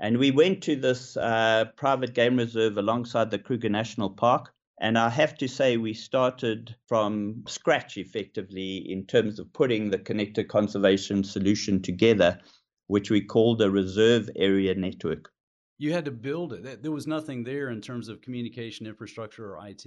and 0.00 0.18
we 0.18 0.30
went 0.30 0.62
to 0.64 0.76
this 0.76 1.16
uh, 1.16 1.66
private 1.76 2.14
game 2.14 2.36
reserve 2.36 2.76
alongside 2.76 3.30
the 3.30 3.38
Kruger 3.38 3.68
National 3.68 4.10
Park. 4.10 4.52
And 4.80 4.98
I 4.98 5.08
have 5.08 5.38
to 5.38 5.48
say, 5.48 5.76
we 5.76 5.94
started 5.94 6.74
from 6.88 7.44
scratch 7.46 7.96
effectively 7.96 8.78
in 8.90 9.06
terms 9.06 9.38
of 9.38 9.52
putting 9.52 9.90
the 9.90 9.98
connected 9.98 10.48
conservation 10.48 11.22
solution 11.22 11.80
together, 11.80 12.40
which 12.88 13.08
we 13.08 13.20
called 13.20 13.62
a 13.62 13.70
reserve 13.70 14.28
area 14.36 14.74
network. 14.74 15.30
You 15.78 15.92
had 15.92 16.04
to 16.04 16.10
build 16.10 16.52
it. 16.52 16.82
There 16.82 16.92
was 16.92 17.06
nothing 17.06 17.44
there 17.44 17.70
in 17.70 17.80
terms 17.80 18.08
of 18.08 18.20
communication 18.20 18.86
infrastructure 18.86 19.54
or 19.54 19.66
IT. 19.66 19.84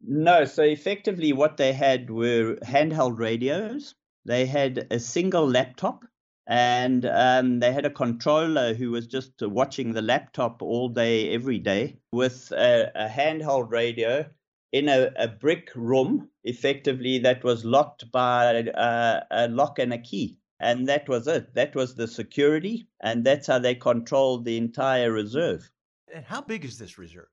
No, 0.00 0.44
so 0.44 0.62
effectively, 0.62 1.32
what 1.32 1.56
they 1.56 1.72
had 1.72 2.10
were 2.10 2.56
handheld 2.64 3.18
radios. 3.18 3.94
They 4.24 4.46
had 4.46 4.86
a 4.90 4.98
single 4.98 5.48
laptop 5.48 6.04
and 6.46 7.06
um, 7.06 7.60
they 7.60 7.72
had 7.72 7.86
a 7.86 7.90
controller 7.90 8.74
who 8.74 8.90
was 8.90 9.06
just 9.06 9.32
watching 9.40 9.92
the 9.92 10.02
laptop 10.02 10.60
all 10.60 10.88
day, 10.88 11.32
every 11.32 11.58
day, 11.58 11.98
with 12.10 12.50
a, 12.52 12.90
a 12.94 13.08
handheld 13.08 13.70
radio 13.70 14.26
in 14.72 14.88
a, 14.88 15.12
a, 15.16 15.28
brick 15.28 15.70
room, 15.76 16.30
effectively, 16.44 17.18
that 17.18 17.44
was 17.44 17.64
locked 17.64 18.10
by 18.10 18.62
uh, 18.62 19.20
a 19.30 19.48
lock 19.48 19.78
and 19.78 19.92
a 19.92 19.98
key. 19.98 20.38
And 20.62 20.88
that 20.88 21.08
was 21.08 21.26
it. 21.26 21.54
That 21.54 21.74
was 21.74 21.96
the 21.96 22.06
security, 22.06 22.86
and 23.00 23.24
that's 23.24 23.48
how 23.48 23.58
they 23.58 23.74
controlled 23.74 24.44
the 24.44 24.56
entire 24.56 25.10
reserve. 25.10 25.68
And 26.14 26.24
how 26.24 26.40
big 26.40 26.64
is 26.64 26.78
this 26.78 26.98
reserve? 26.98 27.26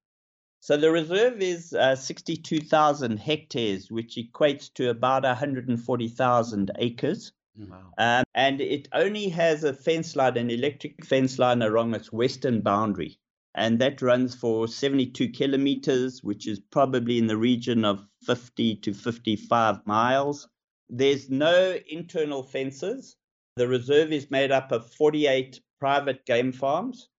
So 0.61 0.77
the 0.77 0.89
reserve 0.89 1.39
is 1.39 1.73
uh, 1.73 1.95
62,000 1.95 3.17
hectares, 3.17 3.91
which 3.91 4.17
equates 4.17 4.73
to 4.73 4.89
about 4.89 5.23
140,000 5.23 6.71
acres. 6.79 7.31
Mm. 7.59 7.69
Wow. 7.69 7.93
Um, 7.99 8.23
and 8.33 8.61
it 8.61 8.87
only 8.93 9.29
has 9.29 9.63
a 9.63 9.73
fence 9.73 10.15
line, 10.15 10.35
an 10.35 10.49
electric 10.49 11.05
fence 11.05 11.37
line 11.37 11.61
along 11.61 11.93
its 11.93 12.11
western 12.11 12.61
boundary. 12.61 13.19
And 13.53 13.77
that 13.79 14.01
runs 14.01 14.33
for 14.33 14.67
72 14.67 15.29
kilometers, 15.29 16.23
which 16.23 16.47
is 16.47 16.59
probably 16.59 17.19
in 17.19 17.27
the 17.27 17.37
region 17.37 17.85
of 17.85 18.07
50 18.23 18.77
to 18.77 18.93
55 18.93 19.85
miles. 19.85 20.47
There's 20.89 21.29
no 21.29 21.77
internal 21.87 22.41
fences. 22.41 23.15
The 23.55 23.67
reserve 23.67 24.11
is 24.11 24.31
made 24.31 24.51
up 24.51 24.71
of 24.71 24.93
48 24.93 25.59
private 25.79 26.25
game 26.25 26.51
farms. 26.51 27.09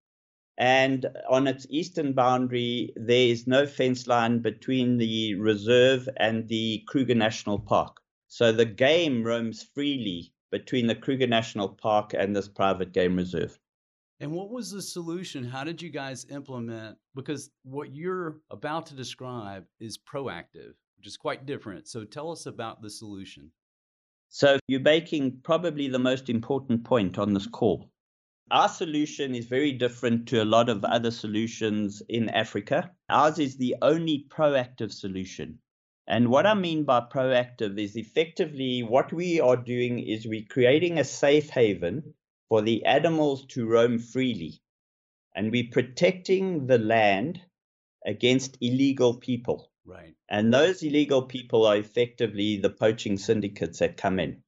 And 0.59 1.07
on 1.29 1.47
its 1.47 1.67
eastern 1.71 2.13
boundary, 2.13 2.93
there 2.95 3.29
is 3.29 3.47
no 3.47 3.67
fence 3.67 4.07
line 4.07 4.41
between 4.41 4.99
the 4.99 5.35
reserve 5.37 6.09
and 6.19 6.47
the 6.49 6.85
Kruger 6.87 7.15
National 7.15 7.59
Park. 7.59 8.01
So 8.29 8.53
the 8.53 8.67
game 8.67 9.25
roams 9.25 9.63
freely 9.63 10.33
between 10.51 10.87
the 10.87 10.95
Kruger 10.95 11.27
National 11.27 11.69
Park 11.69 12.13
and 12.15 12.37
this 12.37 12.49
private 12.49 12.93
game 12.93 13.17
reserve. 13.17 13.59
And 14.21 14.33
what 14.33 14.51
was 14.51 14.71
the 14.71 14.83
solution? 14.83 15.45
How 15.45 15.65
did 15.65 15.81
you 15.81 15.89
guys 15.89 16.27
implement? 16.29 16.99
Because 17.15 17.51
what 17.63 17.95
you're 17.95 18.37
about 18.51 18.85
to 18.87 18.95
describe 18.95 19.65
is 19.81 19.97
proactive, 19.97 20.75
which 20.99 21.07
is 21.07 21.17
quite 21.17 21.47
different. 21.47 21.89
So 21.89 22.05
tell 22.05 22.31
us 22.31 22.45
about 22.45 22.83
the 22.83 22.91
solution. 22.91 23.51
So 24.33 24.61
you're 24.69 24.79
making 24.79 25.41
probably 25.43 25.89
the 25.89 25.99
most 25.99 26.29
important 26.31 26.85
point 26.85 27.19
on 27.19 27.35
this 27.35 27.49
call. 27.49 27.91
Our 28.53 28.69
solution 28.69 29.35
is 29.35 29.47
very 29.47 29.73
different 29.73 30.29
to 30.29 30.41
a 30.41 30.45
lot 30.45 30.69
of 30.69 30.85
other 30.85 31.11
solutions 31.11 32.01
in 32.09 32.29
Africa. 32.29 32.93
Ours 33.09 33.41
is 33.41 33.57
the 33.57 33.75
only 33.83 34.27
proactive 34.29 34.93
solution. 34.93 35.59
And 36.07 36.29
what 36.29 36.47
I 36.47 36.55
mean 36.55 36.85
by 36.85 37.01
proactive 37.01 37.77
is 37.77 37.97
effectively 37.97 38.85
what 38.85 39.13
we 39.13 39.41
are 39.41 39.57
doing 39.57 39.99
is 39.99 40.29
we're 40.29 40.47
creating 40.49 40.99
a 40.99 41.05
safe 41.05 41.51
haven 41.51 42.15
for 42.49 42.63
the 42.63 42.85
animals 42.85 43.47
to 43.47 43.67
roam 43.67 43.99
freely. 43.99 44.61
And 45.35 45.51
we're 45.51 45.71
protecting 45.73 46.69
the 46.69 46.79
land 46.79 47.41
against 48.07 48.59
illegal 48.61 49.15
people. 49.19 49.70
Right. 49.91 50.15
And 50.29 50.55
those 50.55 50.83
illegal 50.83 51.23
people 51.23 51.67
are 51.67 51.77
effectively 51.77 52.59
the 52.59 52.71
poaching 52.71 53.19
syndicates 53.19 53.81
that 53.81 53.97
come 53.97 54.21
in. 54.21 54.43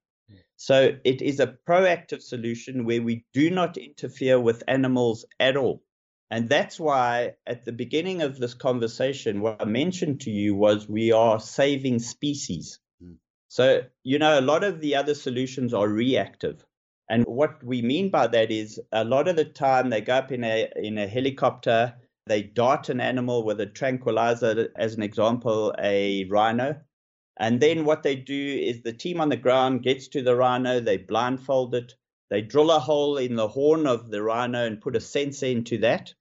So 0.56 0.96
it 1.04 1.22
is 1.22 1.40
a 1.40 1.56
proactive 1.68 2.22
solution 2.22 2.84
where 2.84 3.02
we 3.02 3.24
do 3.32 3.50
not 3.50 3.76
interfere 3.76 4.38
with 4.38 4.62
animals 4.68 5.24
at 5.40 5.56
all. 5.56 5.82
And 6.30 6.48
that's 6.48 6.78
why 6.78 7.34
at 7.44 7.64
the 7.64 7.72
beginning 7.72 8.22
of 8.22 8.38
this 8.38 8.54
conversation, 8.54 9.40
what 9.40 9.60
I 9.60 9.64
mentioned 9.64 10.20
to 10.20 10.30
you 10.30 10.54
was 10.54 10.88
we 10.88 11.10
are 11.10 11.40
saving 11.40 11.98
species. 11.98 12.78
Mm. 13.02 13.16
So, 13.48 13.82
you 14.04 14.20
know, 14.20 14.38
a 14.38 14.40
lot 14.40 14.62
of 14.62 14.80
the 14.80 14.94
other 14.94 15.14
solutions 15.14 15.74
are 15.74 15.88
reactive. 15.88 16.64
And 17.08 17.24
what 17.26 17.62
we 17.64 17.82
mean 17.82 18.10
by 18.10 18.28
that 18.28 18.52
is 18.52 18.80
a 18.92 19.04
lot 19.04 19.26
of 19.26 19.34
the 19.34 19.44
time 19.44 19.90
they 19.90 20.00
go 20.00 20.14
up 20.14 20.30
in 20.30 20.44
a 20.44 20.70
in 20.76 20.96
a 20.96 21.08
helicopter, 21.08 21.94
they 22.26 22.42
dart 22.42 22.88
an 22.88 23.00
animal 23.00 23.44
with 23.44 23.60
a 23.60 23.66
tranquilizer, 23.66 24.68
as 24.76 24.94
an 24.94 25.02
example, 25.02 25.74
a 25.78 26.24
rhino. 26.26 26.80
And 27.36 27.60
then 27.60 27.84
what 27.84 28.02
they 28.02 28.16
do 28.16 28.58
is 28.60 28.82
the 28.82 28.92
team 28.92 29.20
on 29.20 29.28
the 29.28 29.36
ground 29.36 29.82
gets 29.82 30.08
to 30.08 30.22
the 30.22 30.36
rhino, 30.36 30.80
they 30.80 30.98
blindfold 30.98 31.74
it, 31.74 31.94
they 32.30 32.42
drill 32.42 32.70
a 32.70 32.78
hole 32.78 33.18
in 33.18 33.34
the 33.34 33.48
horn 33.48 33.86
of 33.86 34.10
the 34.10 34.22
rhino 34.22 34.64
and 34.66 34.80
put 34.80 34.96
a 34.96 35.00
sensor 35.00 35.46
into 35.46 35.78
that. 35.78 36.14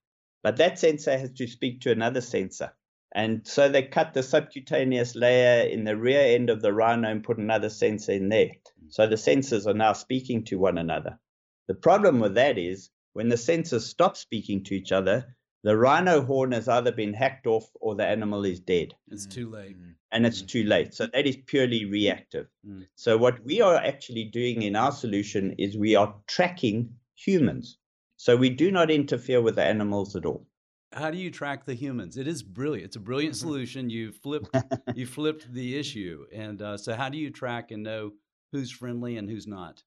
But 0.44 0.58
that 0.58 0.80
sensor 0.80 1.18
has 1.18 1.32
to 1.34 1.48
speak 1.48 1.82
to 1.82 1.92
another 1.92 2.22
sensor. 2.22 2.74
And 3.14 3.46
so 3.46 3.70
they 3.70 3.84
cut 3.84 4.14
the 4.14 4.24
subcutaneous 4.24 5.16
layer 5.16 5.68
in 5.68 5.84
the 5.84 5.98
rear 5.98 6.36
end 6.36 6.50
of 6.50 6.62
the 6.62 6.74
rhino 6.74 7.10
and 7.10 7.24
put 7.24 7.38
another 7.38 7.70
sensor 7.70 8.14
in 8.14 8.30
there. 8.30 8.52
So 8.90 9.06
the 9.06 9.16
sensors 9.16 9.68
are 9.68 9.74
now 9.74 9.94
speaking 9.94 10.46
to 10.46 10.58
one 10.58 10.78
another. 10.78 11.20
The 11.68 11.76
problem 11.76 12.20
with 12.20 12.36
that 12.36 12.58
is 12.58 12.90
when 13.14 13.30
the 13.30 13.36
sensors 13.36 13.82
stop 13.82 14.18
speaking 14.18 14.64
to 14.66 14.76
each 14.76 14.92
other, 14.92 15.36
the 15.64 15.78
rhino 15.78 16.22
horn 16.22 16.52
has 16.54 16.68
either 16.68 16.92
been 16.92 17.14
hacked 17.14 17.46
off 17.46 17.70
or 17.80 17.96
the 17.96 18.06
animal 18.06 18.46
is 18.46 18.60
dead. 18.60 18.96
It's 19.10 19.26
too 19.26 19.50
late. 19.50 19.78
Mm. 19.78 19.94
And 20.12 20.26
it's 20.26 20.42
mm. 20.42 20.48
too 20.48 20.64
late. 20.64 20.94
So 20.94 21.08
that 21.08 21.28
is 21.28 21.38
purely 21.46 21.86
reactive. 21.86 22.48
Mm. 22.68 22.88
So 22.96 23.18
what 23.18 23.44
we 23.46 23.62
are 23.62 23.76
actually 23.76 24.26
doing 24.26 24.64
in 24.64 24.76
our 24.76 24.92
solution 24.92 25.56
is 25.58 25.78
we 25.78 25.96
are 25.96 26.16
tracking 26.28 26.96
humans. 27.16 27.78
So 28.18 28.36
we 28.36 28.50
do 28.50 28.72
not 28.72 28.92
interfere 28.92 29.42
with 29.42 29.56
the 29.56 29.64
animals 29.64 30.16
at 30.16 30.26
all. 30.26 30.48
How 30.94 31.10
do 31.10 31.18
you 31.18 31.32
track 31.32 31.66
the 31.66 31.74
humans? 31.74 32.18
It 32.18 32.28
is 32.28 32.44
brilliant. 32.44 32.88
It's 32.88 32.96
a 32.98 33.00
brilliant 33.00 33.36
mm-hmm. 33.36 33.48
solution. 33.48 33.90
You 33.90 34.12
flipped 34.12 34.50
you 34.96 35.06
flipped 35.06 35.52
the 35.54 35.80
issue, 35.80 36.26
and 36.34 36.62
uh, 36.62 36.78
so 36.78 36.96
how 36.96 37.08
do 37.08 37.18
you 37.18 37.30
track 37.30 37.72
and 37.72 37.82
know 37.82 38.12
who's 38.52 38.72
friendly 38.72 39.16
and 39.16 39.30
who's 39.30 39.48
not? 39.48 39.84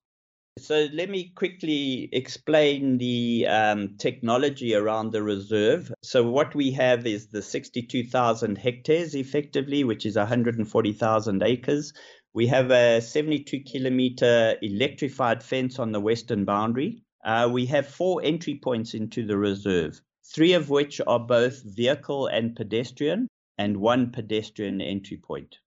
So 0.57 0.89
let 0.93 1.11
me 1.11 1.33
quickly 1.35 2.09
explain 2.13 2.99
the 2.99 3.47
um, 3.49 3.97
technology 3.99 4.75
around 4.75 5.11
the 5.11 5.23
reserve. 5.23 5.93
So 6.03 6.31
what 6.31 6.55
we 6.55 6.71
have 6.73 7.07
is 7.07 7.27
the 7.27 7.43
62,000 7.43 8.57
hectares 8.57 9.17
effectively, 9.17 9.83
which 9.83 10.07
is 10.07 10.17
140,000 10.17 11.43
acres. 11.43 11.93
We 12.35 12.47
have 12.47 12.71
a 12.71 13.01
72 13.01 13.61
kilometer 13.61 14.57
electrified 14.63 15.43
fence 15.43 15.81
on 15.81 15.91
the 15.91 16.01
western 16.01 16.45
boundary. 16.45 17.03
Uh, 17.25 17.51
we 17.53 17.67
have 17.67 17.89
four 17.89 18.23
entry 18.23 18.61
points 18.63 18.95
into 18.95 19.27
the 19.27 19.37
reserve. 19.37 20.01
three 20.25 20.53
of 20.53 20.71
which 20.71 21.01
are 21.07 21.21
both 21.21 21.63
vehicle 21.65 22.29
and 22.29 22.57
pedestrian, 22.57 23.29
and 23.59 23.77
one 23.77 24.11
pedestrian 24.11 24.81
entry 24.81 25.17
point. 25.17 25.59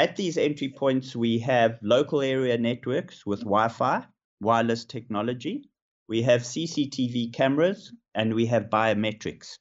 At 0.00 0.16
these 0.16 0.38
entry 0.38 0.70
points, 0.70 1.14
we 1.14 1.40
have 1.40 1.78
local 1.82 2.22
area 2.22 2.56
networks 2.56 3.26
with 3.26 3.40
Wi 3.40 3.68
Fi, 3.68 4.06
wireless 4.40 4.86
technology, 4.86 5.68
we 6.08 6.22
have 6.22 6.40
CCTV 6.40 7.34
cameras, 7.34 7.92
and 8.14 8.32
we 8.32 8.46
have 8.46 8.70
biometrics. 8.70 9.58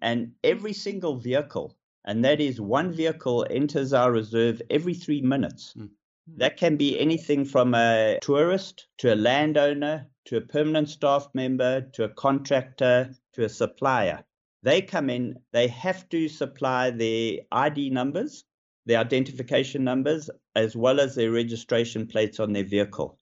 And 0.00 0.34
every 0.44 0.72
single 0.72 1.16
vehicle, 1.16 1.76
and 2.04 2.24
that 2.24 2.40
is 2.40 2.60
one 2.60 2.92
vehicle 2.92 3.44
enters 3.50 3.92
our 3.92 4.12
reserve 4.12 4.62
every 4.70 4.94
three 4.94 5.20
minutes. 5.20 5.74
Mm. 5.76 5.90
That 6.36 6.58
can 6.58 6.76
be 6.76 7.00
anything 7.00 7.44
from 7.44 7.74
a 7.74 8.20
tourist 8.22 8.86
to 8.98 9.12
a 9.12 9.16
landowner 9.16 10.06
to 10.26 10.36
a 10.36 10.42
permanent 10.42 10.90
staff 10.90 11.26
member 11.34 11.80
to 11.94 12.04
a 12.04 12.14
contractor 12.14 13.16
to 13.32 13.44
a 13.46 13.48
supplier. 13.48 14.22
They 14.62 14.82
come 14.82 15.10
in, 15.10 15.40
they 15.50 15.66
have 15.66 16.08
to 16.10 16.28
supply 16.28 16.90
their 16.90 17.38
ID 17.50 17.90
numbers, 17.90 18.44
their 18.84 18.98
identification 18.98 19.84
numbers, 19.84 20.30
as 20.54 20.74
well 20.74 21.00
as 21.00 21.14
their 21.14 21.30
registration 21.30 22.06
plates 22.06 22.40
on 22.40 22.52
their 22.52 22.64
vehicle. 22.64 23.18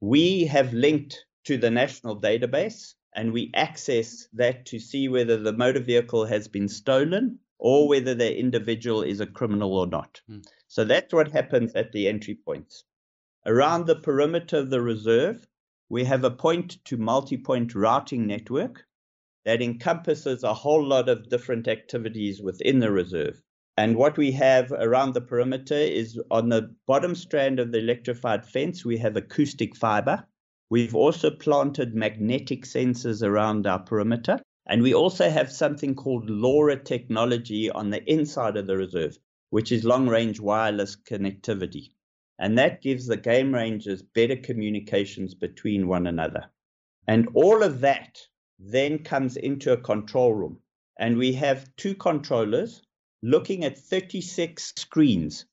We 0.00 0.44
have 0.46 0.72
linked 0.72 1.24
to 1.44 1.56
the 1.56 1.70
national 1.70 2.20
database 2.20 2.94
and 3.14 3.32
we 3.32 3.50
access 3.54 4.28
that 4.34 4.66
to 4.66 4.78
see 4.78 5.08
whether 5.08 5.36
the 5.36 5.52
motor 5.52 5.80
vehicle 5.80 6.26
has 6.26 6.48
been 6.48 6.68
stolen 6.68 7.38
or 7.58 7.88
whether 7.88 8.14
the 8.14 8.38
individual 8.38 9.02
is 9.02 9.20
a 9.20 9.26
criminal 9.26 9.76
or 9.76 9.86
not. 9.86 10.20
Mm. 10.30 10.44
So 10.68 10.84
that's 10.84 11.12
what 11.12 11.32
happens 11.32 11.74
at 11.74 11.92
the 11.92 12.08
entry 12.08 12.34
points. 12.34 12.84
Around 13.44 13.86
the 13.86 13.96
perimeter 13.96 14.58
of 14.58 14.70
the 14.70 14.80
reserve, 14.80 15.46
we 15.88 16.04
have 16.04 16.24
a 16.24 16.30
point 16.30 16.84
to 16.84 16.96
multi 16.96 17.36
point 17.36 17.74
routing 17.74 18.26
network 18.26 18.84
that 19.44 19.62
encompasses 19.62 20.44
a 20.44 20.54
whole 20.54 20.86
lot 20.86 21.08
of 21.08 21.28
different 21.28 21.66
activities 21.66 22.40
within 22.40 22.78
the 22.78 22.90
reserve. 22.90 23.42
And 23.76 23.96
what 23.96 24.18
we 24.18 24.32
have 24.32 24.72
around 24.72 25.14
the 25.14 25.20
perimeter 25.20 25.74
is 25.74 26.20
on 26.30 26.48
the 26.48 26.74
bottom 26.86 27.14
strand 27.14 27.58
of 27.58 27.72
the 27.72 27.78
electrified 27.78 28.44
fence, 28.44 28.84
we 28.84 28.98
have 28.98 29.16
acoustic 29.16 29.76
fiber. 29.76 30.26
We've 30.68 30.94
also 30.94 31.30
planted 31.30 31.94
magnetic 31.94 32.64
sensors 32.64 33.22
around 33.22 33.66
our 33.66 33.78
perimeter. 33.78 34.40
And 34.66 34.82
we 34.82 34.94
also 34.94 35.30
have 35.30 35.50
something 35.50 35.94
called 35.94 36.28
LoRa 36.28 36.84
technology 36.84 37.70
on 37.70 37.90
the 37.90 38.04
inside 38.04 38.56
of 38.56 38.66
the 38.66 38.76
reserve, 38.76 39.18
which 39.48 39.72
is 39.72 39.84
long 39.84 40.08
range 40.08 40.38
wireless 40.38 40.96
connectivity. 40.96 41.92
And 42.38 42.56
that 42.58 42.82
gives 42.82 43.06
the 43.06 43.16
game 43.16 43.52
rangers 43.52 44.02
better 44.02 44.36
communications 44.36 45.34
between 45.34 45.88
one 45.88 46.06
another. 46.06 46.50
And 47.06 47.28
all 47.34 47.62
of 47.62 47.80
that 47.80 48.20
then 48.58 48.98
comes 48.98 49.36
into 49.36 49.72
a 49.72 49.76
control 49.76 50.34
room. 50.34 50.60
And 50.98 51.16
we 51.16 51.32
have 51.32 51.74
two 51.76 51.94
controllers 51.94 52.82
looking 53.22 53.64
at 53.64 53.78
36 53.78 54.72
screens 54.76 55.44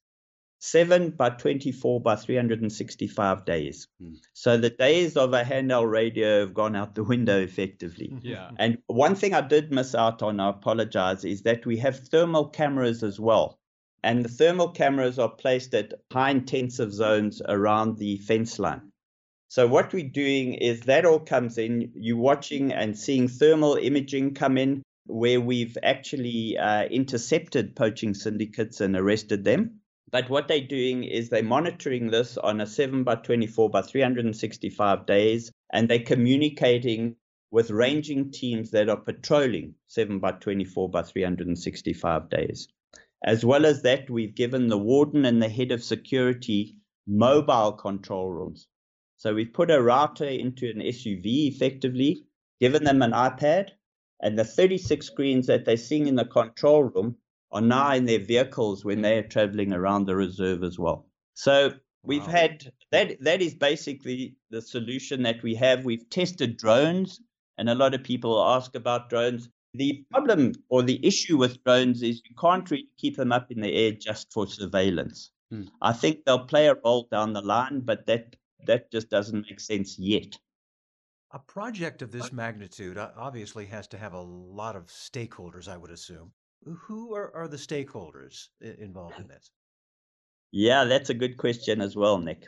7 0.59 1.11
by 1.11 1.29
24 1.29 2.01
by 2.01 2.15
365 2.15 3.45
days. 3.45 3.87
Mm. 4.01 4.17
So 4.33 4.57
the 4.57 4.71
days 4.71 5.15
of 5.15 5.33
a 5.33 5.43
handheld 5.43 5.89
radio 5.89 6.39
have 6.41 6.53
gone 6.53 6.75
out 6.75 6.95
the 6.95 7.03
window 7.03 7.39
effectively. 7.39 8.13
Yeah. 8.27 8.49
And 8.57 8.79
one 8.87 9.15
thing 9.15 9.33
I 9.33 9.41
did 9.41 9.71
miss 9.71 9.95
out 9.95 10.21
on, 10.21 10.39
I 10.39 10.49
apologize, 10.49 11.23
is 11.23 11.43
that 11.43 11.65
we 11.65 11.77
have 11.77 12.07
thermal 12.07 12.49
cameras 12.49 13.03
as 13.03 13.19
well. 13.19 13.57
And 14.03 14.25
the 14.25 14.29
thermal 14.29 14.69
cameras 14.69 15.19
are 15.19 15.29
placed 15.29 15.73
at 15.75 15.93
high 16.11 16.31
intensive 16.31 16.91
zones 16.91 17.41
around 17.47 17.97
the 17.97 18.17
fence 18.17 18.59
line. 18.59 18.91
So 19.49 19.67
what 19.67 19.93
we're 19.93 20.09
doing 20.09 20.55
is 20.55 20.81
that 20.81 21.05
all 21.05 21.19
comes 21.19 21.57
in, 21.57 21.91
you're 21.95 22.17
watching 22.17 22.73
and 22.73 22.97
seeing 22.97 23.27
thermal 23.27 23.75
imaging 23.75 24.33
come 24.33 24.57
in 24.57 24.83
where 25.07 25.41
we've 25.41 25.77
actually 25.81 26.57
uh, 26.57 26.85
intercepted 26.85 27.75
poaching 27.75 28.13
syndicates 28.13 28.81
and 28.81 28.95
arrested 28.95 29.43
them. 29.43 29.79
But 30.09 30.29
what 30.29 30.47
they're 30.47 30.61
doing 30.61 31.03
is 31.03 31.29
they're 31.29 31.43
monitoring 31.43 32.11
this 32.11 32.37
on 32.37 32.61
a 32.61 32.67
7 32.67 33.03
by 33.03 33.15
24 33.15 33.69
by 33.69 33.81
365 33.81 35.05
days, 35.05 35.51
and 35.71 35.89
they're 35.89 35.99
communicating 35.99 37.15
with 37.51 37.71
ranging 37.71 38.31
teams 38.31 38.71
that 38.71 38.89
are 38.89 38.99
patrolling 38.99 39.75
7 39.87 40.19
by 40.19 40.31
24 40.31 40.89
by 40.89 41.03
365 41.03 42.29
days. 42.29 42.67
As 43.23 43.43
well 43.43 43.65
as 43.65 43.81
that, 43.81 44.09
we've 44.09 44.35
given 44.35 44.67
the 44.67 44.77
warden 44.77 45.25
and 45.25 45.41
the 45.41 45.49
head 45.49 45.71
of 45.71 45.83
security 45.83 46.77
mobile 47.07 47.71
control 47.73 48.29
rooms. 48.29 48.67
So 49.17 49.33
we've 49.33 49.53
put 49.53 49.71
a 49.71 49.81
router 49.81 50.25
into 50.25 50.69
an 50.69 50.79
SUV 50.79 51.47
effectively, 51.47 52.27
given 52.59 52.83
them 52.83 53.01
an 53.01 53.11
iPad, 53.11 53.71
and 54.21 54.37
the 54.37 54.43
36 54.43 55.05
screens 55.05 55.47
that 55.47 55.65
they're 55.65 55.77
seeing 55.77 56.07
in 56.07 56.15
the 56.15 56.25
control 56.25 56.83
room 56.83 57.15
are 57.51 57.61
now 57.61 57.93
in 57.93 58.05
their 58.05 58.19
vehicles 58.19 58.83
when 58.83 59.01
they 59.01 59.17
are 59.17 59.27
traveling 59.27 59.73
around 59.73 60.05
the 60.05 60.15
reserve 60.15 60.63
as 60.63 60.77
well. 60.77 61.07
So 61.33 61.73
we've 62.03 62.25
wow. 62.25 62.31
had 62.31 62.71
that 62.91 63.21
that 63.21 63.41
is 63.41 63.53
basically 63.53 64.35
the 64.49 64.61
solution 64.61 65.23
that 65.23 65.43
we 65.43 65.55
have. 65.55 65.85
We've 65.85 66.09
tested 66.09 66.57
drones 66.57 67.21
and 67.57 67.69
a 67.69 67.75
lot 67.75 67.93
of 67.93 68.03
people 68.03 68.43
ask 68.43 68.75
about 68.75 69.09
drones. 69.09 69.49
The 69.73 70.03
problem 70.11 70.53
or 70.69 70.81
the 70.81 71.05
issue 71.05 71.37
with 71.37 71.63
drones 71.63 72.01
is 72.01 72.21
you 72.27 72.35
can't 72.39 72.69
really 72.71 72.89
keep 72.97 73.17
them 73.17 73.31
up 73.31 73.51
in 73.51 73.61
the 73.61 73.73
air 73.73 73.91
just 73.91 74.31
for 74.33 74.47
surveillance. 74.47 75.31
Hmm. 75.51 75.63
I 75.81 75.93
think 75.93 76.25
they'll 76.25 76.45
play 76.45 76.67
a 76.67 76.75
role 76.83 77.07
down 77.11 77.33
the 77.33 77.41
line, 77.41 77.81
but 77.81 78.05
that 78.07 78.35
that 78.65 78.91
just 78.91 79.09
doesn't 79.09 79.45
make 79.49 79.59
sense 79.59 79.97
yet. 79.99 80.37
A 81.31 81.39
project 81.39 82.01
of 82.01 82.11
this 82.11 82.31
magnitude 82.31 82.97
obviously 82.97 83.65
has 83.65 83.87
to 83.89 83.97
have 83.97 84.13
a 84.13 84.21
lot 84.21 84.77
of 84.77 84.87
stakeholders, 84.87 85.67
I 85.67 85.75
would 85.75 85.91
assume. 85.91 86.31
Who 86.63 87.13
are, 87.15 87.35
are 87.35 87.47
the 87.47 87.57
stakeholders 87.57 88.47
involved 88.61 89.19
in 89.19 89.27
this? 89.33 89.51
Yeah, 90.51 90.85
that's 90.85 91.09
a 91.09 91.13
good 91.13 91.37
question 91.37 91.81
as 91.81 91.95
well, 91.95 92.17
Nick. 92.17 92.47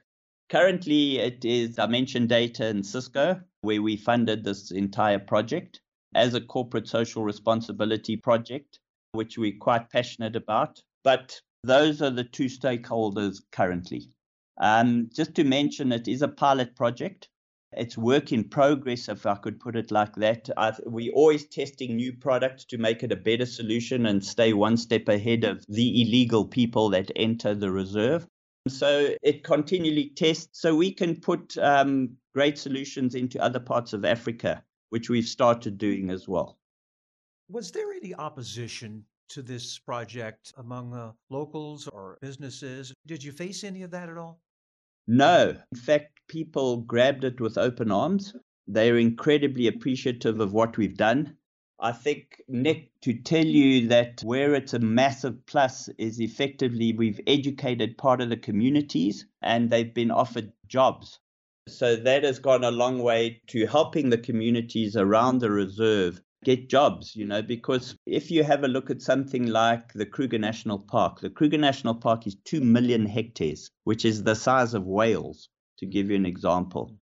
Currently, 0.50 1.20
it 1.20 1.46
is 1.46 1.76
Dimension 1.76 2.26
Data 2.26 2.66
and 2.66 2.86
Cisco, 2.86 3.42
where 3.62 3.82
we 3.82 3.98
funded 3.98 4.44
this 4.44 4.72
entire 4.72 5.20
project 5.20 5.82
as 6.16 6.34
a 6.34 6.42
corporate 6.42 6.88
social 6.88 7.24
responsibility 7.24 8.16
project, 8.18 8.80
which 9.12 9.38
we're 9.38 9.58
quite 9.60 9.90
passionate 9.90 10.36
about. 10.36 10.82
But 11.04 11.40
those 11.64 12.02
are 12.02 12.10
the 12.10 12.24
two 12.24 12.46
stakeholders 12.46 13.42
currently. 13.52 14.10
Um, 14.60 15.10
just 15.14 15.36
to 15.36 15.44
mention, 15.44 15.92
it 15.92 16.08
is 16.08 16.22
a 16.22 16.28
pilot 16.28 16.76
project. 16.76 17.29
It's 17.74 17.98
work 17.98 18.32
in 18.32 18.44
progress, 18.46 19.10
if 19.10 19.26
I 19.26 19.36
could 19.36 19.60
put 19.60 19.76
it 19.76 19.92
like 19.92 20.16
that. 20.16 20.50
I, 20.58 20.74
we're 20.86 21.14
always 21.14 21.46
testing 21.48 21.96
new 21.96 22.14
products 22.14 22.66
to 22.66 22.78
make 22.78 23.04
it 23.04 23.12
a 23.12 23.16
better 23.16 23.46
solution 23.46 24.08
and 24.08 24.24
stay 24.24 24.54
one 24.54 24.76
step 24.76 25.08
ahead 25.08 25.44
of 25.44 25.66
the 25.68 26.02
illegal 26.02 26.46
people 26.46 26.90
that 26.90 27.12
enter 27.16 27.54
the 27.54 27.72
reserve. 27.72 28.28
So 28.68 29.16
it 29.22 29.44
continually 29.44 30.12
tests 30.16 30.62
so 30.62 30.76
we 30.76 30.92
can 30.92 31.16
put 31.20 31.58
um, 31.60 32.18
great 32.34 32.58
solutions 32.58 33.16
into 33.16 33.42
other 33.42 33.60
parts 33.60 33.94
of 33.94 34.04
Africa, 34.04 34.64
which 34.90 35.10
we've 35.10 35.28
started 35.28 35.78
doing 35.78 36.10
as 36.10 36.28
well. 36.28 36.58
Was 37.50 37.72
there 37.72 37.92
any 37.92 38.14
opposition 38.16 39.06
to 39.30 39.42
this 39.42 39.78
project 39.78 40.54
among 40.58 40.94
uh, 40.94 41.12
locals 41.30 41.88
or 41.88 42.18
businesses? 42.22 42.94
Did 43.06 43.24
you 43.24 43.32
face 43.32 43.64
any 43.64 43.84
of 43.84 43.92
that 43.92 44.10
at 44.10 44.18
all? 44.18 44.42
No. 45.08 45.56
In 45.72 45.78
fact, 45.80 46.19
people 46.30 46.78
grabbed 46.78 47.26
it 47.26 47.42
with 47.42 47.58
open 47.58 47.92
arms. 47.92 48.34
They're 48.68 48.98
incredibly 48.98 49.68
appreciative 49.68 50.40
of 50.40 50.54
what 50.54 50.78
we've 50.78 50.96
done. 50.96 51.36
I 51.82 51.92
think, 51.92 52.42
Nick, 52.48 52.92
to 53.02 53.14
tell 53.14 53.46
you 53.46 53.88
that 53.88 54.22
where 54.24 54.54
it's 54.54 54.74
a 54.74 54.80
massive 54.80 55.46
plus 55.46 55.90
is 55.98 56.22
effectively 56.22 56.94
we've 56.94 57.20
educated 57.26 57.98
part 57.98 58.22
of 58.22 58.30
the 58.30 58.38
communities 58.38 59.26
and 59.42 59.70
they've 59.70 59.94
been 59.94 60.12
offered 60.12 60.54
jobs. 60.68 61.20
So 61.68 61.96
that 61.96 62.24
has 62.24 62.40
gone 62.40 62.64
a 62.64 62.72
long 62.72 63.00
way 63.00 63.42
to 63.48 63.66
helping 63.66 64.10
the 64.10 64.18
communities 64.18 64.96
around 64.96 65.40
the 65.40 65.52
reserve 65.52 66.22
get 66.44 66.70
jobs, 66.70 67.16
you 67.16 67.26
know, 67.26 67.42
because 67.42 67.96
if 68.06 68.32
you 68.32 68.44
have 68.44 68.64
a 68.64 68.68
look 68.68 68.90
at 68.90 69.02
something 69.02 69.48
like 69.48 69.94
the 69.94 70.06
Kruger 70.06 70.40
National 70.40 70.80
Park, 70.80 71.20
the 71.20 71.30
Kruger 71.30 71.58
National 71.58 71.96
Park 71.96 72.28
is 72.28 72.38
2 72.46 72.62
million 72.62 73.06
hectares, 73.06 73.72
which 73.84 74.06
is 74.06 74.24
the 74.24 74.36
size 74.36 74.74
of 74.74 74.86
Wales, 74.86 75.50
to 75.80 75.86
give 75.86 76.10
you 76.10 76.16
an 76.16 76.26
example. 76.26 76.96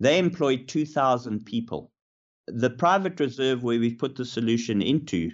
They 0.00 0.18
employ 0.18 0.58
2,000 0.58 1.44
people. 1.44 1.90
The 2.48 2.70
private 2.70 3.20
reserve 3.20 3.62
where 3.62 3.78
we 3.78 3.94
put 3.94 4.16
the 4.16 4.24
solution 4.24 4.82
into, 4.82 5.30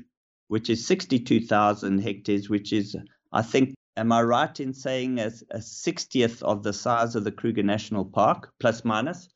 which 0.48 0.68
is 0.68 0.87
62,000 0.87 1.98
hectares, 2.00 2.50
which 2.50 2.72
is, 2.72 2.94
I 3.32 3.42
think, 3.42 3.74
am 3.96 4.12
I 4.12 4.22
right 4.22 4.61
in 4.61 4.74
saying 4.74 5.18
a, 5.18 5.30
a 5.50 5.58
60th 5.58 6.42
of 6.42 6.62
the 6.62 6.72
size 6.72 7.14
of 7.14 7.24
the 7.24 7.32
Kruger 7.32 7.62
National 7.62 8.04
Park, 8.04 8.52
plus 8.61 8.84
minus? 8.84 9.28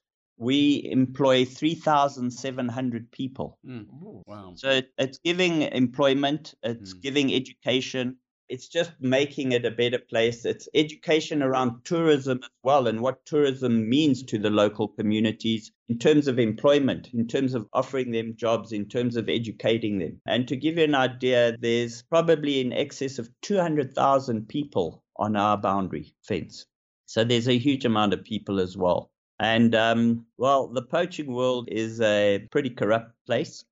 we 0.42 0.88
employ 0.90 1.44
3,700 1.44 3.10
people. 3.12 3.58
Mm. 3.64 3.86
wow. 4.26 4.52
So 4.56 4.80
it's 4.98 5.18
giving 5.24 5.62
employment, 5.62 6.54
it's 6.62 6.94
mm. 6.94 7.00
giving 7.00 7.32
education, 7.32 8.16
it's 8.48 8.68
just 8.68 8.92
making 9.00 9.52
it 9.52 9.64
a 9.64 9.70
better 9.70 9.98
place. 9.98 10.44
It's 10.44 10.68
education 10.74 11.42
around 11.42 11.84
tourism 11.84 12.40
as 12.42 12.50
well 12.62 12.86
and 12.86 13.00
what 13.00 13.24
tourism 13.24 13.88
means 13.88 14.22
to 14.24 14.38
the 14.38 14.50
local 14.50 14.88
communities 14.88 15.72
in 15.88 15.98
terms 15.98 16.28
of 16.28 16.38
employment, 16.38 17.08
in 17.12 17.26
terms 17.26 17.54
of 17.54 17.66
offering 17.72 18.12
them 18.12 18.34
jobs, 18.36 18.72
in 18.72 18.88
terms 18.88 19.16
of 19.16 19.28
educating 19.28 19.98
them. 19.98 20.20
And 20.26 20.46
to 20.48 20.56
give 20.56 20.78
you 20.78 20.84
an 20.84 20.94
idea, 20.94 21.56
there's 21.60 22.02
probably 22.02 22.60
in 22.60 22.72
excess 22.72 23.18
of 23.18 23.28
200,000 23.42 24.48
people 24.48 25.02
on 25.16 25.36
our 25.36 25.56
boundary 25.56 26.14
fence. 26.22 26.66
So 27.06 27.24
there's 27.24 27.48
a 27.48 27.58
huge 27.58 27.84
amount 27.84 28.14
of 28.14 28.24
people 28.24 28.60
as 28.60 28.76
well. 28.76 29.10
And 29.38 29.74
um, 29.74 30.26
well, 30.38 30.68
the 30.68 30.82
poaching 30.82 31.32
world 31.32 31.68
is 31.70 32.00
a 32.00 32.46
pretty 32.50 32.70
corrupt 32.70 33.12
place. 33.26 33.64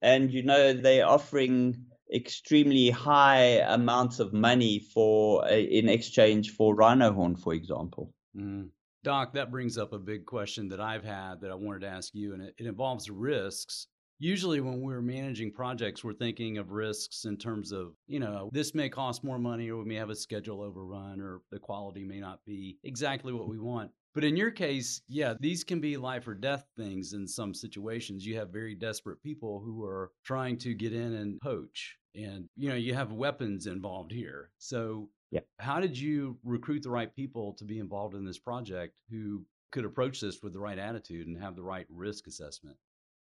And 0.00 0.32
you 0.32 0.42
know, 0.42 0.72
they're 0.72 1.08
offering 1.08 1.86
extremely 2.14 2.90
high 2.90 3.60
amounts 3.66 4.20
of 4.20 4.32
money 4.32 4.78
for 4.78 5.46
in 5.48 5.88
exchange 5.88 6.50
for 6.50 6.74
rhino 6.74 7.12
horn, 7.12 7.36
for 7.36 7.54
example. 7.54 8.12
Mm. 8.36 8.68
Doc, 9.04 9.32
that 9.34 9.50
brings 9.50 9.78
up 9.78 9.92
a 9.92 9.98
big 9.98 10.26
question 10.26 10.68
that 10.68 10.80
I've 10.80 11.04
had 11.04 11.40
that 11.40 11.50
I 11.50 11.54
wanted 11.54 11.80
to 11.80 11.88
ask 11.88 12.14
you, 12.14 12.34
and 12.34 12.42
it, 12.42 12.54
it 12.56 12.66
involves 12.66 13.10
risks. 13.10 13.88
Usually, 14.20 14.60
when 14.60 14.80
we're 14.80 15.02
managing 15.02 15.50
projects, 15.50 16.04
we're 16.04 16.12
thinking 16.12 16.58
of 16.58 16.70
risks 16.70 17.24
in 17.24 17.36
terms 17.36 17.72
of, 17.72 17.94
you 18.06 18.20
know, 18.20 18.48
this 18.52 18.72
may 18.72 18.88
cost 18.88 19.24
more 19.24 19.40
money, 19.40 19.68
or 19.70 19.78
we 19.78 19.84
may 19.84 19.96
have 19.96 20.10
a 20.10 20.14
schedule 20.14 20.62
overrun, 20.62 21.20
or 21.20 21.40
the 21.50 21.58
quality 21.58 22.04
may 22.04 22.20
not 22.20 22.38
be 22.46 22.78
exactly 22.84 23.32
what 23.32 23.48
we 23.48 23.58
want. 23.58 23.90
But 24.14 24.22
in 24.22 24.36
your 24.36 24.50
case, 24.52 25.00
yeah, 25.08 25.34
these 25.40 25.64
can 25.64 25.80
be 25.80 25.96
life 25.96 26.28
or 26.28 26.34
death 26.34 26.66
things 26.76 27.14
in 27.14 27.26
some 27.26 27.54
situations. 27.54 28.24
You 28.24 28.36
have 28.36 28.50
very 28.50 28.76
desperate 28.76 29.20
people 29.22 29.60
who 29.64 29.82
are 29.84 30.12
trying 30.22 30.58
to 30.58 30.74
get 30.74 30.92
in 30.92 31.14
and 31.14 31.40
poach. 31.40 31.96
And, 32.14 32.48
you 32.56 32.68
know, 32.68 32.74
you 32.74 32.94
have 32.94 33.12
weapons 33.12 33.66
involved 33.66 34.12
here. 34.12 34.50
So, 34.58 35.08
yeah. 35.30 35.40
how 35.58 35.80
did 35.80 35.98
you 35.98 36.38
recruit 36.44 36.82
the 36.82 36.90
right 36.90 37.14
people 37.14 37.54
to 37.54 37.64
be 37.64 37.78
involved 37.78 38.14
in 38.14 38.24
this 38.24 38.38
project 38.38 38.94
who 39.10 39.44
could 39.70 39.84
approach 39.84 40.20
this 40.20 40.42
with 40.42 40.52
the 40.52 40.60
right 40.60 40.78
attitude 40.78 41.26
and 41.26 41.40
have 41.40 41.56
the 41.56 41.62
right 41.62 41.86
risk 41.88 42.26
assessment? 42.26 42.76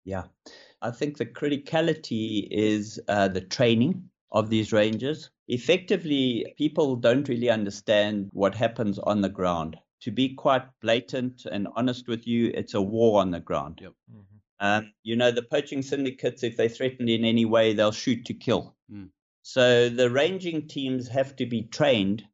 Yeah, 0.04 0.24
I 0.80 0.92
think 0.92 1.16
the 1.16 1.26
criticality 1.26 2.46
is 2.48 3.00
uh, 3.08 3.26
the 3.26 3.40
training 3.40 4.08
of 4.30 4.50
these 4.50 4.72
rangers. 4.72 5.30
Effectively, 5.48 6.54
people 6.56 6.94
don't 6.94 7.28
really 7.28 7.50
understand 7.50 8.28
what 8.32 8.54
happens 8.54 9.00
on 9.00 9.20
the 9.20 9.28
ground 9.28 9.76
to 10.06 10.10
be 10.10 10.34
quite 10.34 10.62
blatant 10.80 11.46
and 11.50 11.68
honest 11.74 12.08
with 12.08 12.26
you, 12.26 12.52
it's 12.54 12.74
a 12.74 12.80
war 12.80 13.20
on 13.20 13.30
the 13.30 13.40
ground. 13.40 13.80
Yep. 13.82 13.92
Mm-hmm. 14.10 14.35
Um, 14.58 14.92
you 15.02 15.16
know, 15.16 15.30
the 15.30 15.42
poaching 15.42 15.82
syndicates, 15.82 16.42
if 16.42 16.56
they 16.56 16.68
threaten 16.68 17.08
in 17.08 17.24
any 17.24 17.44
way, 17.44 17.74
they'll 17.74 17.92
shoot 17.92 18.24
to 18.26 18.34
kill. 18.34 18.74
Mm. 18.90 19.10
So 19.42 19.88
the 19.88 20.10
ranging 20.10 20.66
teams 20.66 21.08
have 21.08 21.36
to 21.36 21.46
be 21.46 21.62
trained 21.62 22.24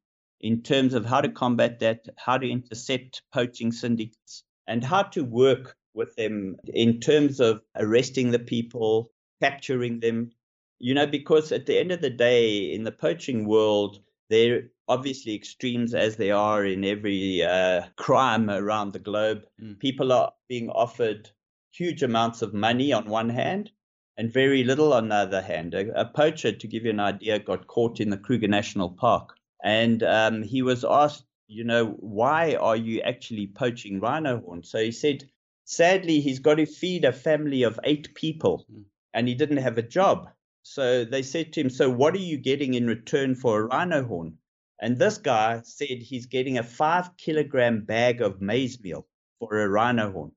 in 0.40 0.62
terms 0.62 0.94
of 0.94 1.04
how 1.04 1.20
to 1.20 1.28
combat 1.28 1.80
that, 1.80 2.08
how 2.16 2.38
to 2.38 2.50
intercept 2.50 3.22
poaching 3.32 3.72
syndicates, 3.72 4.44
and 4.66 4.82
how 4.82 5.02
to 5.02 5.24
work 5.24 5.76
with 5.94 6.14
them 6.16 6.56
in 6.66 7.00
terms 7.00 7.40
of 7.40 7.60
arresting 7.76 8.30
the 8.30 8.38
people, 8.38 9.10
capturing 9.40 10.00
them. 10.00 10.30
You 10.78 10.94
know, 10.94 11.06
because 11.06 11.52
at 11.52 11.66
the 11.66 11.78
end 11.78 11.92
of 11.92 12.00
the 12.00 12.10
day, 12.10 12.72
in 12.72 12.82
the 12.82 12.92
poaching 12.92 13.46
world, 13.46 14.00
there 14.30 14.70
obviously 14.88 15.34
extremes 15.34 15.94
as 15.94 16.16
they 16.16 16.30
are 16.30 16.64
in 16.64 16.84
every 16.84 17.42
uh, 17.42 17.82
crime 17.96 18.50
around 18.50 18.92
the 18.92 18.98
globe. 18.98 19.44
Mm. 19.60 19.78
People 19.78 20.12
are 20.12 20.32
being 20.48 20.70
offered 20.70 21.30
huge 21.72 22.02
amounts 22.02 22.42
of 22.42 22.54
money 22.54 22.92
on 22.92 23.08
one 23.08 23.30
hand 23.30 23.70
and 24.16 24.32
very 24.32 24.62
little 24.64 24.92
on 24.92 25.08
the 25.08 25.14
other 25.14 25.42
hand. 25.42 25.74
A, 25.74 26.00
a 26.00 26.04
poacher, 26.04 26.52
to 26.52 26.66
give 26.66 26.84
you 26.84 26.90
an 26.90 27.00
idea, 27.00 27.38
got 27.38 27.66
caught 27.66 28.00
in 28.00 28.10
the 28.10 28.16
Kruger 28.16 28.48
National 28.48 28.90
Park 28.90 29.34
and 29.62 30.02
um, 30.02 30.42
he 30.42 30.62
was 30.62 30.84
asked, 30.84 31.24
you 31.46 31.64
know, 31.64 31.86
why 32.00 32.56
are 32.56 32.76
you 32.76 33.00
actually 33.02 33.46
poaching 33.46 34.00
rhino 34.00 34.40
horn? 34.40 34.64
So 34.64 34.78
he 34.78 34.90
said, 34.90 35.24
sadly, 35.64 36.20
he's 36.20 36.40
got 36.40 36.56
to 36.56 36.66
feed 36.66 37.04
a 37.04 37.12
family 37.12 37.62
of 37.62 37.78
eight 37.84 38.14
people 38.14 38.66
mm. 38.72 38.84
and 39.14 39.28
he 39.28 39.34
didn't 39.34 39.58
have 39.58 39.78
a 39.78 39.82
job. 39.82 40.28
So 40.62 41.04
they 41.04 41.22
said 41.22 41.52
to 41.52 41.60
him, 41.60 41.70
So 41.70 41.90
what 41.90 42.14
are 42.14 42.18
you 42.18 42.38
getting 42.38 42.74
in 42.74 42.86
return 42.86 43.34
for 43.34 43.60
a 43.60 43.64
rhino 43.66 44.04
horn? 44.04 44.38
And 44.80 44.98
this 44.98 45.18
guy 45.18 45.60
said 45.64 46.02
he's 46.02 46.26
getting 46.26 46.58
a 46.58 46.64
five 46.64 47.16
kilogram 47.16 47.84
bag 47.84 48.20
of 48.20 48.40
maize 48.40 48.80
meal 48.82 49.06
for 49.38 49.60
a 49.60 49.68
rhino 49.68 50.10
horn. 50.10 50.32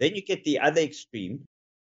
Then 0.00 0.14
you 0.14 0.22
get 0.22 0.44
the 0.44 0.58
other 0.58 0.80
extreme, 0.80 1.46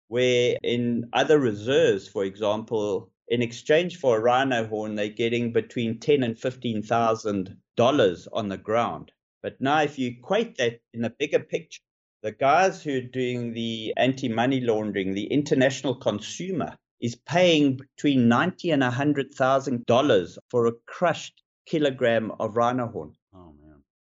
where 0.07 0.57
in 0.63 1.09
other 1.13 1.39
reserves, 1.39 2.07
for 2.07 2.23
example, 2.23 3.11
in 3.27 3.41
exchange 3.41 3.97
for 3.97 4.17
a 4.17 4.21
rhino 4.21 4.65
horn, 4.65 4.95
they're 4.95 5.09
getting 5.09 5.51
between 5.51 5.99
ten 5.99 6.23
and 6.23 6.39
fifteen 6.39 6.81
thousand 6.81 7.57
dollars 7.75 8.27
on 8.31 8.47
the 8.47 8.57
ground. 8.57 9.11
But 9.43 9.59
now, 9.59 9.81
if 9.81 9.99
you 9.99 10.11
equate 10.11 10.57
that 10.57 10.79
in 10.93 11.01
the 11.01 11.09
bigger 11.09 11.39
picture, 11.39 11.81
the 12.23 12.31
guys 12.31 12.81
who 12.81 12.97
are 12.97 13.01
doing 13.01 13.53
the 13.53 13.93
anti-money 13.97 14.61
laundering, 14.61 15.13
the 15.13 15.25
international 15.25 15.95
consumer, 15.95 16.75
is 17.01 17.15
paying 17.15 17.77
between 17.77 18.27
ninety 18.27 18.71
and 18.71 18.83
hundred 18.83 19.33
thousand 19.33 19.85
dollars 19.85 20.39
for 20.49 20.65
a 20.67 20.73
crushed 20.87 21.43
kilogram 21.65 22.31
of 22.39 22.55
rhino 22.55 22.87
horn. 22.87 23.13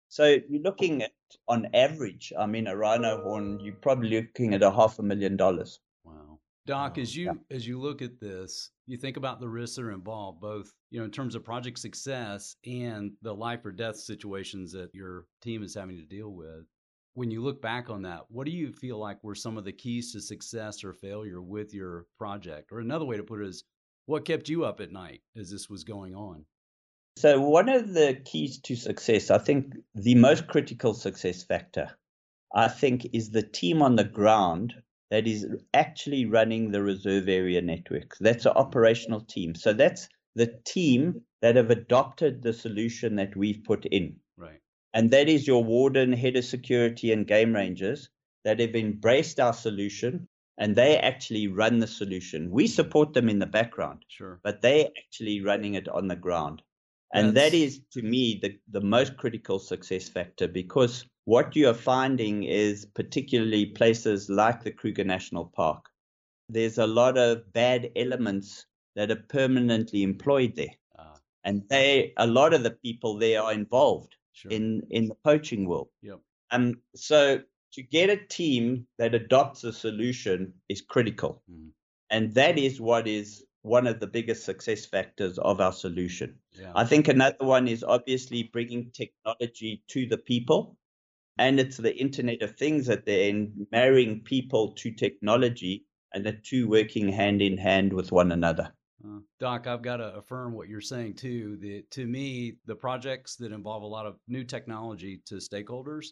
Man! 0.08 0.42
So 0.42 0.42
you're 0.48 0.62
looking 0.62 1.02
at, 1.02 1.12
on 1.48 1.68
average, 1.74 2.32
I 2.38 2.46
mean, 2.46 2.66
a 2.66 2.76
rhino 2.76 3.22
horn, 3.22 3.60
you're 3.60 3.74
probably 3.74 4.10
looking 4.10 4.54
at 4.54 4.62
a 4.62 4.70
half 4.70 4.98
a 4.98 5.02
million 5.02 5.36
dollars. 5.36 5.80
Wow, 6.04 6.38
Doc, 6.66 6.96
wow. 6.96 7.02
as 7.02 7.14
you 7.16 7.26
yeah. 7.26 7.56
as 7.56 7.66
you 7.66 7.78
look 7.80 8.02
at 8.02 8.20
this, 8.20 8.70
you 8.86 8.96
think 8.96 9.16
about 9.16 9.40
the 9.40 9.48
risks 9.48 9.76
that 9.76 9.82
are 9.84 9.92
involved, 9.92 10.40
both 10.40 10.72
you 10.90 10.98
know 10.98 11.04
in 11.04 11.10
terms 11.10 11.34
of 11.34 11.44
project 11.44 11.78
success 11.78 12.56
and 12.64 13.12
the 13.22 13.34
life 13.34 13.64
or 13.66 13.72
death 13.72 13.96
situations 13.96 14.72
that 14.72 14.94
your 14.94 15.26
team 15.42 15.62
is 15.62 15.74
having 15.74 15.96
to 15.96 16.06
deal 16.06 16.30
with. 16.32 16.64
When 17.14 17.30
you 17.30 17.42
look 17.42 17.60
back 17.60 17.90
on 17.90 18.02
that, 18.02 18.24
what 18.28 18.46
do 18.46 18.52
you 18.52 18.72
feel 18.72 18.98
like 18.98 19.22
were 19.24 19.34
some 19.34 19.58
of 19.58 19.64
the 19.64 19.72
keys 19.72 20.12
to 20.12 20.20
success 20.20 20.84
or 20.84 20.92
failure 20.94 21.42
with 21.42 21.74
your 21.74 22.06
project? 22.16 22.70
Or 22.72 22.78
another 22.78 23.04
way 23.04 23.16
to 23.16 23.24
put 23.24 23.40
it 23.42 23.48
is, 23.48 23.64
what 24.06 24.24
kept 24.24 24.48
you 24.48 24.64
up 24.64 24.80
at 24.80 24.92
night 24.92 25.22
as 25.36 25.50
this 25.50 25.68
was 25.68 25.84
going 25.84 26.14
on? 26.14 26.46
So, 27.18 27.40
one 27.40 27.68
of 27.68 27.94
the 27.94 28.14
keys 28.24 28.58
to 28.60 28.76
success, 28.76 29.28
I 29.28 29.38
think 29.38 29.74
the 29.96 30.14
most 30.14 30.46
critical 30.46 30.94
success 30.94 31.42
factor, 31.42 31.98
I 32.54 32.68
think, 32.68 33.08
is 33.12 33.30
the 33.30 33.42
team 33.42 33.82
on 33.82 33.96
the 33.96 34.04
ground 34.04 34.72
that 35.10 35.26
is 35.26 35.44
actually 35.74 36.26
running 36.26 36.70
the 36.70 36.80
reserve 36.80 37.28
area 37.28 37.60
network. 37.60 38.16
That's 38.20 38.46
an 38.46 38.52
operational 38.52 39.22
team. 39.22 39.56
So, 39.56 39.72
that's 39.72 40.08
the 40.36 40.60
team 40.64 41.22
that 41.42 41.56
have 41.56 41.70
adopted 41.70 42.40
the 42.40 42.52
solution 42.52 43.16
that 43.16 43.34
we've 43.34 43.64
put 43.64 43.84
in. 43.86 44.20
Right. 44.36 44.60
And 44.94 45.10
that 45.10 45.28
is 45.28 45.44
your 45.44 45.64
warden, 45.64 46.12
head 46.12 46.36
of 46.36 46.44
security, 46.44 47.10
and 47.10 47.26
game 47.26 47.52
rangers 47.52 48.10
that 48.44 48.60
have 48.60 48.76
embraced 48.76 49.40
our 49.40 49.54
solution 49.54 50.28
and 50.56 50.76
they 50.76 50.96
actually 50.96 51.48
run 51.48 51.80
the 51.80 51.88
solution. 51.88 52.48
We 52.50 52.68
support 52.68 53.12
them 53.12 53.28
in 53.28 53.40
the 53.40 53.46
background, 53.46 54.04
sure, 54.06 54.38
but 54.44 54.62
they're 54.62 54.88
actually 54.96 55.40
running 55.40 55.74
it 55.74 55.88
on 55.88 56.06
the 56.06 56.16
ground. 56.16 56.62
And 57.12 57.36
that 57.36 57.54
is, 57.54 57.80
to 57.92 58.02
me, 58.02 58.38
the, 58.42 58.58
the 58.70 58.82
most 58.82 59.16
critical 59.16 59.58
success 59.58 60.08
factor 60.08 60.46
because 60.46 61.06
what 61.24 61.56
you 61.56 61.68
are 61.68 61.74
finding 61.74 62.44
is 62.44 62.86
particularly 62.94 63.66
places 63.66 64.28
like 64.28 64.62
the 64.62 64.70
Kruger 64.70 65.04
National 65.04 65.46
Park, 65.46 65.86
there's 66.48 66.78
a 66.78 66.86
lot 66.86 67.16
of 67.16 67.50
bad 67.52 67.90
elements 67.96 68.66
that 68.96 69.10
are 69.10 69.24
permanently 69.28 70.02
employed 70.02 70.54
there. 70.56 70.74
Uh, 70.98 71.16
and 71.44 71.62
they, 71.68 72.12
a 72.18 72.26
lot 72.26 72.52
of 72.52 72.62
the 72.62 72.72
people 72.72 73.16
there 73.18 73.42
are 73.42 73.52
involved 73.52 74.16
sure. 74.32 74.50
in, 74.50 74.82
in 74.90 75.08
the 75.08 75.14
poaching 75.14 75.68
world. 75.68 75.88
Yep. 76.02 76.20
And 76.50 76.76
so 76.94 77.40
to 77.72 77.82
get 77.82 78.10
a 78.10 78.16
team 78.16 78.86
that 78.98 79.14
adopts 79.14 79.64
a 79.64 79.72
solution 79.72 80.52
is 80.68 80.80
critical. 80.80 81.42
Mm. 81.50 81.68
And 82.10 82.34
that 82.34 82.58
is 82.58 82.80
what 82.80 83.06
is 83.06 83.44
one 83.62 83.86
of 83.86 84.00
the 84.00 84.06
biggest 84.06 84.44
success 84.44 84.86
factors 84.86 85.38
of 85.38 85.60
our 85.60 85.72
solution. 85.72 86.36
Yeah. 86.52 86.72
I 86.74 86.84
think 86.84 87.08
another 87.08 87.44
one 87.44 87.68
is 87.68 87.84
obviously 87.84 88.44
bringing 88.44 88.90
technology 88.92 89.82
to 89.88 90.06
the 90.06 90.18
people. 90.18 90.76
And 91.38 91.60
it's 91.60 91.76
the 91.76 91.96
Internet 91.96 92.42
of 92.42 92.56
Things 92.56 92.86
that 92.86 93.06
they're 93.06 93.46
marrying 93.70 94.22
people 94.22 94.72
to 94.72 94.90
technology 94.90 95.84
and 96.12 96.24
the 96.24 96.32
two 96.32 96.68
working 96.68 97.08
hand 97.08 97.42
in 97.42 97.56
hand 97.56 97.92
with 97.92 98.10
one 98.10 98.32
another. 98.32 98.72
Uh, 99.04 99.20
Doc, 99.38 99.68
I've 99.68 99.82
got 99.82 99.98
to 99.98 100.16
affirm 100.16 100.54
what 100.54 100.68
you're 100.68 100.80
saying 100.80 101.14
too. 101.14 101.56
That 101.60 101.84
to 101.92 102.06
me, 102.06 102.54
the 102.66 102.74
projects 102.74 103.36
that 103.36 103.52
involve 103.52 103.82
a 103.84 103.86
lot 103.86 104.06
of 104.06 104.16
new 104.26 104.42
technology 104.42 105.20
to 105.26 105.36
stakeholders, 105.36 106.06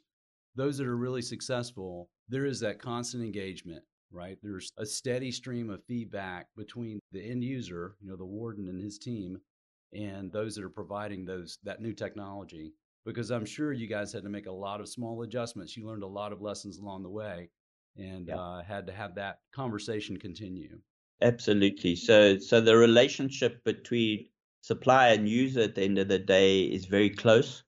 those 0.55 0.79
that 0.79 0.87
are 0.87 0.97
really 0.97 1.23
successful, 1.23 2.09
there 2.29 2.47
is 2.47 2.61
that 2.61 2.81
constant 2.81 3.25
engagement 3.25 3.83
right? 4.11 4.38
There's 4.42 4.73
a 4.79 4.87
steady 4.87 5.31
stream 5.31 5.71
of 5.71 5.85
feedback 5.85 6.47
between 6.57 7.01
the 7.12 7.23
end 7.23 7.45
user, 7.45 7.97
you 8.01 8.09
know, 8.09 8.16
the 8.16 8.25
warden 8.25 8.69
and 8.69 8.81
his 8.81 8.99
team, 8.99 9.38
and 9.92 10.33
those 10.33 10.55
that 10.55 10.64
are 10.64 10.71
providing 10.71 11.25
those 11.25 11.59
that 11.64 11.81
new 11.81 11.92
technology. 11.92 12.73
Because 13.05 13.31
I'm 13.31 13.45
sure 13.45 13.73
you 13.73 13.87
guys 13.87 14.12
had 14.12 14.25
to 14.25 14.29
make 14.29 14.47
a 14.47 14.53
lot 14.53 14.81
of 14.81 14.88
small 14.88 15.23
adjustments. 15.23 15.77
You 15.77 15.87
learned 15.87 16.03
a 16.03 16.09
lot 16.09 16.33
of 16.33 16.42
lessons 16.42 16.79
along 16.79 17.05
the 17.05 17.09
way, 17.09 17.51
and 17.97 18.29
yeah. 18.29 18.37
uh, 18.37 18.62
had 18.62 18.87
to 18.88 18.92
have 18.92 19.14
that 19.14 19.38
conversation 19.55 20.16
continue. 20.16 20.79
Absolutely. 21.23 21.97
So, 21.97 22.38
so 22.38 22.61
the 22.61 22.77
relationship 22.77 23.64
between 23.64 24.27
supplier 24.61 25.14
and 25.14 25.29
user 25.29 25.61
at 25.61 25.75
the 25.75 25.83
end 25.83 25.99
of 25.99 26.09
the 26.09 26.19
day 26.19 26.62
is 26.62 26.87
very 26.87 27.11
close. 27.11 27.62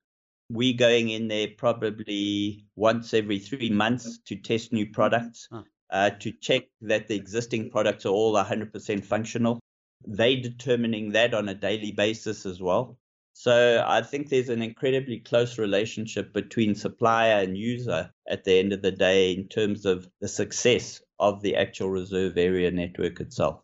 We 0.51 0.73
going 0.73 1.11
in 1.11 1.29
there 1.29 1.49
probably 1.57 2.65
once 2.77 3.15
every 3.15 3.39
three 3.39 3.71
months 3.71 4.19
to 4.27 4.37
test 4.37 4.73
new 4.73 4.87
products, 4.91 5.49
uh, 5.91 6.11
to 6.11 6.33
check 6.33 6.65
that 6.83 7.09
the 7.09 7.17
existing 7.17 7.71
products 7.71 8.07
are 8.07 8.11
all 8.11 8.35
100% 8.35 9.05
functional. 9.05 9.61
They 10.07 10.37
determining 10.37 11.13
that 11.13 11.35
on 11.35 11.49
a 11.49 11.55
daily 11.55 11.93
basis 11.93 12.47
as 12.47 12.61
well. 12.61 12.99
So 13.33 13.85
I 13.87 14.03
think 14.03 14.29
there's 14.29 14.49
an 14.49 14.63
incredibly 14.63 15.21
close 15.21 15.59
relationship 15.59 16.33
between 16.33 16.75
supplier 16.75 17.41
and 17.41 17.57
user 17.57 18.11
at 18.29 18.45
the 18.45 18.59
end 18.59 18.73
of 18.73 18.83
the 18.83 18.91
day 18.91 19.33
in 19.33 19.47
terms 19.49 19.87
of 19.87 20.09
the 20.21 20.29
success 20.29 21.01
of 21.21 21.41
the 21.41 21.55
actual 21.57 21.91
reserve 21.91 22.37
area 22.37 22.71
network 22.71 23.21
itself. 23.21 23.61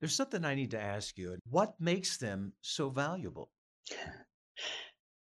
There's 0.00 0.14
something 0.14 0.44
I 0.44 0.54
need 0.54 0.70
to 0.70 0.80
ask 0.80 1.18
you. 1.18 1.38
What 1.50 1.74
makes 1.80 2.18
them 2.18 2.52
so 2.62 2.88
valuable? 2.88 3.50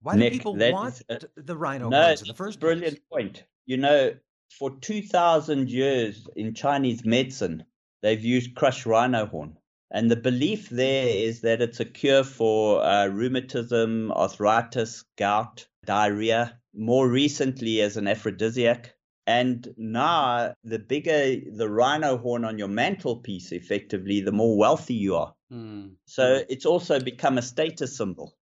Why 0.01 0.15
Nick, 0.15 0.33
do 0.33 0.37
people 0.37 0.55
want 0.55 1.01
a- 1.09 1.19
the 1.35 1.57
rhino 1.57 1.89
no, 1.89 2.09
in 2.09 2.15
the 2.27 2.33
first 2.33 2.57
a 2.57 2.61
brilliant 2.61 2.93
place? 2.93 3.05
point. 3.11 3.43
You 3.65 3.77
know, 3.77 4.13
for 4.49 4.77
2,000 4.79 5.69
years 5.69 6.27
in 6.35 6.53
Chinese 6.53 7.05
medicine, 7.05 7.63
they've 8.01 8.23
used 8.23 8.55
crushed 8.55 8.85
rhino 8.85 9.25
horn. 9.25 9.57
And 9.91 10.09
the 10.09 10.15
belief 10.15 10.69
there 10.69 11.07
is 11.07 11.41
that 11.41 11.61
it's 11.61 11.79
a 11.79 11.85
cure 11.85 12.23
for 12.23 12.83
uh, 12.83 13.07
rheumatism, 13.07 14.11
arthritis, 14.11 15.03
gout, 15.17 15.67
diarrhea, 15.85 16.59
more 16.73 17.09
recently 17.09 17.81
as 17.81 17.97
an 17.97 18.07
aphrodisiac. 18.07 18.95
And 19.25 19.67
now, 19.77 20.53
the 20.63 20.79
bigger 20.79 21.35
the 21.51 21.69
rhino 21.69 22.17
horn 22.17 22.45
on 22.45 22.57
your 22.57 22.67
mantelpiece, 22.67 23.51
effectively, 23.51 24.21
the 24.21 24.31
more 24.31 24.57
wealthy 24.57 24.95
you 24.95 25.15
are. 25.15 25.35
Mm. 25.51 25.95
So 26.05 26.43
it's 26.49 26.65
also 26.65 26.99
become 26.99 27.37
a 27.37 27.43
status 27.43 27.95
symbol. 27.95 28.35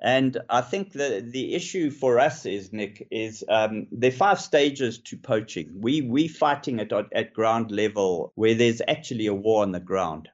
And 0.00 0.38
I 0.48 0.60
think 0.60 0.92
the 0.92 1.28
the 1.28 1.54
issue 1.54 1.90
for 1.90 2.20
us 2.20 2.46
is 2.46 2.72
Nick 2.72 3.08
is 3.10 3.42
um, 3.48 3.88
there 3.90 4.10
are 4.10 4.14
five 4.14 4.40
stages 4.40 5.00
to 5.00 5.16
poaching. 5.16 5.72
We 5.74 6.02
we 6.02 6.28
fighting 6.28 6.78
it 6.78 6.92
at, 6.92 7.06
at 7.12 7.34
ground 7.34 7.72
level 7.72 8.32
where 8.36 8.54
there's 8.54 8.80
actually 8.86 9.26
a 9.26 9.34
war 9.34 9.62
on 9.62 9.72
the 9.72 9.80
ground, 9.80 10.28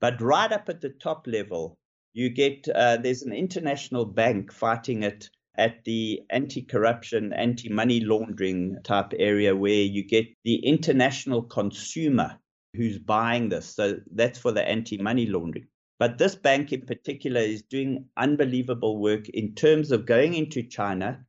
but 0.00 0.22
right 0.22 0.50
up 0.50 0.70
at 0.70 0.80
the 0.80 0.88
top 0.88 1.26
level, 1.26 1.76
you 2.14 2.30
get 2.30 2.66
uh, 2.68 2.96
there's 2.96 3.22
an 3.22 3.34
international 3.34 4.06
bank 4.06 4.52
fighting 4.52 5.02
it 5.02 5.28
at 5.56 5.84
the 5.84 6.22
anti-corruption, 6.30 7.34
anti-money 7.34 8.00
laundering 8.00 8.78
type 8.84 9.12
area 9.18 9.54
where 9.54 9.82
you 9.82 10.02
get 10.02 10.26
the 10.44 10.54
international 10.54 11.42
consumer 11.42 12.38
who's 12.74 12.98
buying 12.98 13.50
this. 13.50 13.74
So 13.74 13.98
that's 14.14 14.38
for 14.38 14.52
the 14.52 14.66
anti-money 14.66 15.26
laundering. 15.26 15.66
But 16.00 16.16
this 16.16 16.34
bank 16.34 16.72
in 16.72 16.86
particular 16.86 17.42
is 17.42 17.60
doing 17.60 18.06
unbelievable 18.16 18.98
work 18.98 19.28
in 19.28 19.54
terms 19.54 19.92
of 19.92 20.06
going 20.06 20.32
into 20.32 20.62
China, 20.62 21.26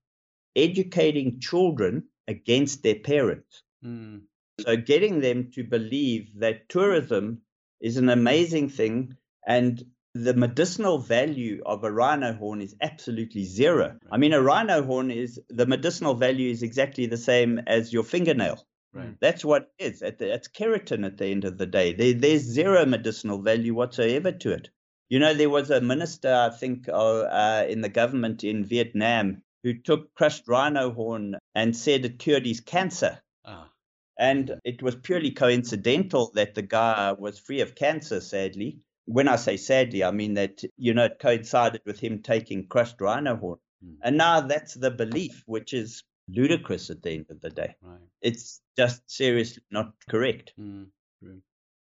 educating 0.55 1.41
children 1.41 2.05
against 2.25 2.81
their 2.81 2.95
parents. 2.95 3.63
Mm. 3.85 4.21
So 4.61 4.77
getting 4.77 5.19
them 5.19 5.51
to 5.55 5.65
believe 5.65 6.39
that 6.39 6.69
tourism 6.69 7.41
is 7.81 7.97
an 7.97 8.07
amazing 8.07 8.69
thing 8.69 9.17
and 9.45 9.83
the 10.13 10.33
medicinal 10.33 10.99
value 10.99 11.61
of 11.65 11.83
a 11.83 11.91
rhino 11.91 12.31
horn 12.31 12.61
is 12.61 12.75
absolutely 12.81 13.43
zero. 13.43 13.97
I 14.09 14.17
mean, 14.17 14.31
a 14.31 14.41
rhino 14.41 14.83
horn 14.83 15.11
is 15.11 15.37
the 15.49 15.65
medicinal 15.65 16.13
value 16.13 16.49
is 16.49 16.63
exactly 16.63 17.07
the 17.07 17.17
same 17.17 17.59
as 17.67 17.91
your 17.91 18.03
fingernail. 18.03 18.65
Right. 18.93 19.15
That's 19.19 19.45
what 19.45 19.71
it 19.79 19.85
is. 19.85 20.01
At 20.01 20.17
the, 20.19 20.33
it's 20.33 20.49
keratin 20.49 21.05
at 21.05 21.17
the 21.17 21.27
end 21.27 21.45
of 21.45 21.57
the 21.57 21.65
day. 21.65 21.93
There, 21.93 22.13
there's 22.13 22.41
zero 22.41 22.85
medicinal 22.85 23.41
value 23.41 23.73
whatsoever 23.73 24.31
to 24.31 24.51
it. 24.51 24.69
You 25.09 25.19
know, 25.19 25.33
there 25.33 25.49
was 25.49 25.69
a 25.69 25.81
minister, 25.81 26.33
I 26.33 26.55
think, 26.55 26.87
uh, 26.89 27.21
uh, 27.21 27.65
in 27.69 27.81
the 27.81 27.89
government 27.89 28.43
in 28.43 28.65
Vietnam 28.65 29.43
who 29.63 29.73
took 29.73 30.13
crushed 30.13 30.47
rhino 30.47 30.91
horn 30.91 31.35
and 31.53 31.75
said 31.75 32.05
it 32.05 32.19
cured 32.19 32.45
his 32.45 32.61
cancer. 32.61 33.21
Ah. 33.45 33.69
And 34.17 34.59
it 34.63 34.81
was 34.81 34.95
purely 34.95 35.31
coincidental 35.31 36.31
that 36.35 36.55
the 36.55 36.61
guy 36.61 37.13
was 37.13 37.39
free 37.39 37.61
of 37.61 37.75
cancer, 37.75 38.21
sadly. 38.21 38.79
When 39.05 39.27
I 39.27 39.35
say 39.35 39.57
sadly, 39.57 40.03
I 40.03 40.11
mean 40.11 40.35
that, 40.35 40.63
you 40.77 40.93
know, 40.93 41.05
it 41.05 41.19
coincided 41.19 41.81
with 41.85 41.99
him 41.99 42.21
taking 42.21 42.67
crushed 42.67 43.01
rhino 43.01 43.35
horn. 43.35 43.59
Mm. 43.83 43.97
And 44.03 44.17
now 44.17 44.41
that's 44.41 44.73
the 44.73 44.91
belief, 44.91 45.43
which 45.45 45.73
is 45.73 46.03
ludicrous 46.33 46.89
at 46.89 47.01
the 47.01 47.11
end 47.11 47.25
of 47.29 47.41
the 47.41 47.49
day. 47.49 47.75
Right. 47.81 47.99
It's 48.21 48.61
just 48.77 49.01
seriously 49.09 49.63
not 49.71 49.93
correct. 50.09 50.53
Mm. 50.59 50.87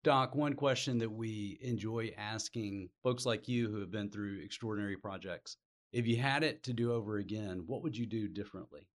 Doc, 0.04 0.34
one 0.34 0.54
question 0.54 0.98
that 0.98 1.12
we 1.12 1.58
enjoy 1.60 2.12
asking 2.18 2.88
folks 3.04 3.24
like 3.24 3.46
you 3.46 3.70
who 3.70 3.78
have 3.78 3.92
been 3.92 4.10
through 4.10 4.40
extraordinary 4.42 4.96
projects 4.96 5.56
if 5.92 6.06
you 6.06 6.16
had 6.16 6.42
it 6.42 6.62
to 6.64 6.72
do 6.72 6.92
over 6.92 7.18
again, 7.18 7.64
what 7.66 7.82
would 7.82 7.96
you 7.96 8.06
do 8.06 8.26
differently? 8.26 8.88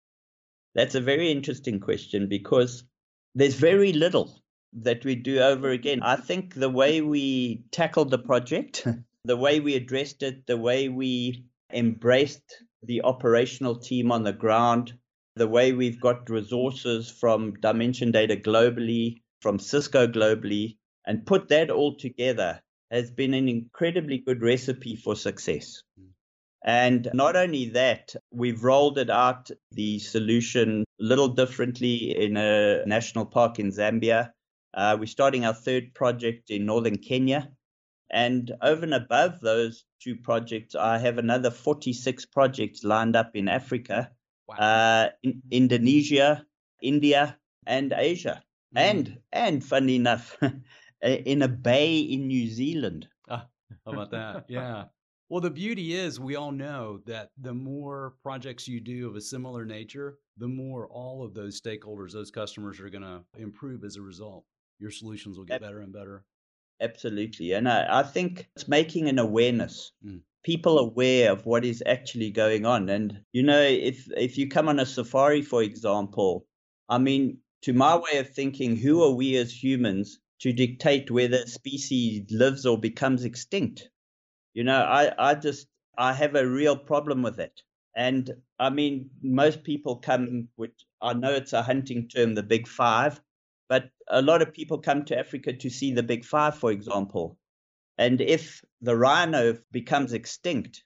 That's 0.75 0.95
a 0.95 1.01
very 1.01 1.31
interesting 1.31 1.81
question 1.81 2.29
because 2.29 2.85
there's 3.35 3.55
very 3.55 3.93
little 3.93 4.43
that 4.73 5.05
we 5.05 5.15
do 5.15 5.39
over 5.41 5.71
again. 5.71 6.03
I 6.03 6.17
think 6.17 6.55
the 6.55 6.71
way 6.71 7.01
we 7.01 7.65
tackled 7.71 8.11
the 8.11 8.19
project, 8.19 8.87
the 9.25 9.37
way 9.37 9.61
we 9.61 9.75
addressed 9.75 10.23
it, 10.23 10.47
the 10.47 10.57
way 10.57 10.89
we 10.89 11.45
embraced 11.73 12.63
the 12.83 13.03
operational 13.03 13.77
team 13.77 14.13
on 14.13 14.23
the 14.23 14.33
ground, 14.33 14.95
the 15.37 15.47
way 15.47 15.73
we've 15.73 16.01
got 16.01 16.31
resources 16.31 17.11
from 17.11 17.55
Dimension 17.61 18.11
Data 18.11 18.37
globally, 18.37 19.21
from 19.43 19.59
Cisco 19.59 20.07
globally, 20.07 20.79
and 21.07 21.27
put 21.27 21.49
that 21.49 21.71
all 21.71 21.95
together 21.97 22.61
has 22.91 23.11
been 23.11 23.35
an 23.35 23.49
incredibly 23.49 24.19
good 24.19 24.43
recipe 24.43 24.97
for 24.97 25.15
success. 25.15 25.83
And 26.65 27.09
not 27.13 27.37
only 27.37 27.67
that, 27.71 28.15
we've 28.33 28.65
rolled 28.65 28.99
it 28.99 29.11
out 29.11 29.51
the 29.73 29.99
solution 29.99 30.85
a 31.01 31.05
little 31.05 31.29
differently 31.29 32.17
in 32.17 32.37
a 32.37 32.85
national 32.87 33.27
park 33.27 33.59
in 33.59 33.71
Zambia. 33.71 34.31
Uh, 34.75 34.97
we're 34.99 35.07
starting 35.07 35.45
our 35.45 35.55
third 35.55 35.95
project 35.95 36.51
in 36.51 36.67
northern 36.67 36.97
Kenya. 36.97 37.51
And 38.11 38.53
over 38.63 38.85
and 38.85 38.95
above 38.95 39.41
those 39.41 39.85
two 40.01 40.17
projects, 40.17 40.75
I 40.75 40.99
have 40.99 41.19
another 41.19 41.51
46 41.51 42.25
projects 42.27 42.85
lined 42.85 43.17
up 43.17 43.33
in 43.35 43.49
Africa, 43.49 44.11
Wow. 44.49 44.57
uh, 44.57 45.11
in 45.23 45.43
Indonesia, 45.51 46.47
India, 46.83 47.39
and 47.67 47.93
Asia. 47.97 48.43
Mm. 48.77 48.81
And, 48.81 49.19
and 49.33 49.65
funny 49.65 49.97
enough, 49.97 50.37
in 51.03 51.43
a 51.43 51.49
bay 51.49 51.99
in 51.99 52.27
New 52.27 52.49
Zealand. 52.49 53.09
How 53.29 53.93
about 53.93 54.11
that? 54.11 54.45
Yeah. 54.49 54.85
Well, 55.29 55.41
the 55.41 55.51
beauty 55.51 55.95
is 55.95 56.21
we 56.21 56.37
all 56.37 56.53
know 56.53 57.01
that 57.07 57.31
the 57.41 57.53
more 57.53 58.15
projects 58.23 58.69
you 58.69 58.81
do 58.81 59.09
of 59.09 59.17
a 59.17 59.21
similar 59.21 59.65
nature, 59.65 60.19
the 60.37 60.47
more 60.47 60.87
all 60.87 61.25
of 61.25 61.35
those 61.35 61.61
stakeholders, 61.61 62.13
those 62.13 62.31
customers 62.31 62.79
are 62.79 62.89
going 62.89 63.03
to 63.03 63.25
improve 63.37 63.83
as 63.83 63.97
a 63.97 64.03
result. 64.03 64.45
Your 64.79 64.93
solutions 64.93 65.37
will 65.37 65.45
get 65.45 65.61
better 65.61 65.81
and 65.81 65.93
better. 65.93 66.25
Absolutely. 66.81 67.53
And 67.53 67.69
I, 67.69 68.01
I 68.01 68.03
think 68.05 68.49
it's 68.55 68.69
making 68.69 69.09
an 69.09 69.19
awareness. 69.19 69.93
Mm. 70.05 70.21
People 70.47 70.79
aware 70.79 71.33
of 71.33 71.45
what 71.45 71.65
is 71.65 71.83
actually 71.85 72.31
going 72.31 72.65
on. 72.65 72.89
And 72.89 73.21
you 73.33 73.43
know, 73.43 73.61
if 73.61 74.07
if 74.17 74.39
you 74.39 74.49
come 74.49 74.69
on 74.69 74.79
a 74.79 74.87
safari, 74.87 75.43
for 75.43 75.61
example, 75.61 76.47
I 76.89 76.99
mean, 76.99 77.39
to 77.63 77.73
my 77.73 77.97
way 77.97 78.19
of 78.19 78.31
thinking, 78.33 78.77
who 78.77 79.03
are 79.03 79.11
we 79.11 79.37
as 79.37 79.51
humans 79.51 80.21
to 80.43 80.53
dictate 80.53 81.11
whether 81.11 81.39
a 81.39 81.49
species 81.49 82.31
lives 82.31 82.65
or 82.65 82.79
becomes 82.79 83.25
extinct? 83.25 83.91
You 84.55 84.63
know, 84.63 84.81
I, 84.83 85.13
I 85.19 85.35
just 85.35 85.67
I 85.99 86.13
have 86.13 86.37
a 86.37 86.49
real 86.49 86.77
problem 86.77 87.23
with 87.23 87.41
it. 87.41 87.61
And 87.97 88.31
I 88.61 88.71
mean, 88.71 89.11
most 89.23 89.65
people 89.65 89.97
come, 89.97 90.49
which 90.55 90.87
I 91.03 91.15
know 91.15 91.33
it's 91.33 91.55
a 91.55 91.63
hunting 91.63 92.07
term, 92.09 92.37
the 92.37 92.45
big 92.45 92.69
five, 92.69 93.21
but 93.69 93.91
a 94.07 94.23
lot 94.23 94.43
of 94.43 94.53
people 94.53 94.79
come 94.79 95.05
to 95.07 95.19
Africa 95.19 95.55
to 95.55 95.71
see 95.71 95.93
the 95.93 96.05
big 96.05 96.25
five, 96.25 96.57
for 96.57 96.71
example. 96.71 97.37
And 97.99 98.21
if 98.21 98.63
the 98.83 98.97
rhino 98.97 99.59
becomes 99.73 100.13
extinct, 100.13 100.85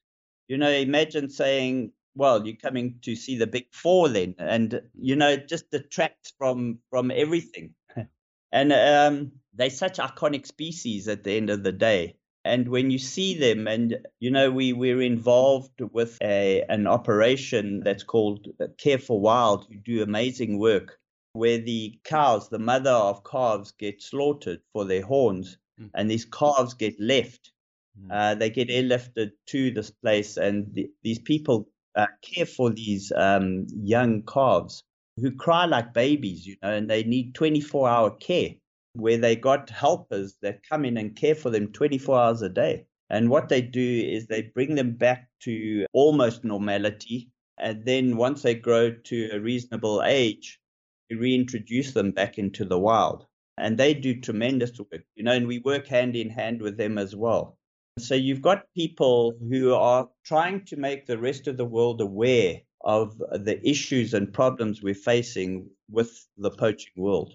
you 0.48 0.56
know, 0.58 0.70
imagine 0.70 1.28
saying, 1.30 1.92
well, 2.14 2.46
you're 2.46 2.56
coming 2.56 2.98
to 3.02 3.14
see 3.16 3.36
the 3.38 3.46
big 3.46 3.66
four 3.72 4.08
then. 4.08 4.34
And, 4.38 4.80
you 4.94 5.16
know, 5.16 5.30
it 5.30 5.48
just 5.48 5.70
detracts 5.70 6.32
from 6.38 6.78
from 6.90 7.10
everything. 7.10 7.74
and 8.52 8.72
um, 8.72 9.32
they're 9.54 9.70
such 9.70 9.98
iconic 9.98 10.46
species 10.46 11.08
at 11.08 11.24
the 11.24 11.32
end 11.36 11.50
of 11.50 11.62
the 11.62 11.72
day. 11.72 12.16
And 12.44 12.68
when 12.68 12.90
you 12.90 12.98
see 12.98 13.38
them, 13.38 13.68
and 13.68 13.98
you 14.18 14.30
know, 14.30 14.50
we 14.50 14.72
we're 14.72 15.02
involved 15.02 15.78
with 15.92 16.16
a 16.22 16.62
an 16.68 16.86
operation 16.86 17.82
that's 17.84 18.02
called 18.02 18.48
Care 18.78 18.98
for 18.98 19.20
Wild, 19.20 19.66
who 19.68 19.76
do 19.76 20.02
amazing 20.02 20.58
work, 20.58 20.98
where 21.34 21.58
the 21.58 21.98
cows, 22.02 22.48
the 22.48 22.58
mother 22.58 22.90
of 22.90 23.24
calves, 23.24 23.72
get 23.72 24.02
slaughtered 24.02 24.62
for 24.72 24.86
their 24.86 25.02
horns, 25.02 25.58
Mm. 25.80 25.90
and 25.94 26.10
these 26.10 26.24
calves 26.24 26.74
get 26.74 27.00
left. 27.00 27.52
Mm. 27.98 28.08
Uh, 28.10 28.34
they 28.34 28.50
get 28.50 28.68
airlifted 28.68 29.30
to 29.46 29.70
this 29.70 29.90
place, 29.90 30.36
and 30.36 30.72
the, 30.74 30.90
these 31.02 31.18
people 31.18 31.68
uh, 31.96 32.06
care 32.22 32.46
for 32.46 32.70
these 32.70 33.12
um, 33.16 33.66
young 33.70 34.22
calves 34.22 34.84
who 35.16 35.30
cry 35.32 35.64
like 35.66 35.92
babies, 35.92 36.46
you 36.46 36.56
know, 36.62 36.72
and 36.72 36.88
they 36.88 37.02
need 37.04 37.34
24 37.34 37.88
hour 37.88 38.10
care 38.10 38.50
where 38.94 39.18
they 39.18 39.36
got 39.36 39.70
helpers 39.70 40.36
that 40.42 40.66
come 40.68 40.84
in 40.84 40.96
and 40.96 41.16
care 41.16 41.34
for 41.34 41.50
them 41.50 41.72
24 41.72 42.18
hours 42.18 42.42
a 42.42 42.48
day. 42.48 42.84
And 43.08 43.28
what 43.28 43.48
they 43.48 43.60
do 43.60 43.80
is 43.80 44.26
they 44.26 44.42
bring 44.42 44.74
them 44.74 44.92
back 44.92 45.28
to 45.40 45.86
almost 45.92 46.44
normality. 46.44 47.30
And 47.58 47.84
then 47.84 48.16
once 48.16 48.42
they 48.42 48.54
grow 48.54 48.92
to 48.92 49.30
a 49.32 49.40
reasonable 49.40 50.02
age, 50.04 50.60
we 51.08 51.16
reintroduce 51.16 51.92
them 51.92 52.12
back 52.12 52.38
into 52.38 52.64
the 52.64 52.78
wild. 52.78 53.26
And 53.60 53.78
they 53.78 53.94
do 53.94 54.20
tremendous 54.20 54.78
work, 54.78 55.02
you 55.14 55.22
know, 55.22 55.32
and 55.32 55.46
we 55.46 55.58
work 55.58 55.86
hand 55.86 56.16
in 56.16 56.30
hand 56.30 56.60
with 56.62 56.76
them 56.76 56.98
as 56.98 57.14
well. 57.14 57.58
So 57.98 58.14
you've 58.14 58.42
got 58.42 58.72
people 58.74 59.34
who 59.48 59.74
are 59.74 60.08
trying 60.24 60.64
to 60.66 60.76
make 60.76 61.06
the 61.06 61.18
rest 61.18 61.46
of 61.46 61.56
the 61.56 61.64
world 61.64 62.00
aware 62.00 62.60
of 62.82 63.18
the 63.18 63.60
issues 63.62 64.14
and 64.14 64.32
problems 64.32 64.82
we're 64.82 64.94
facing 64.94 65.68
with 65.90 66.26
the 66.38 66.50
poaching 66.50 66.92
world. 66.96 67.34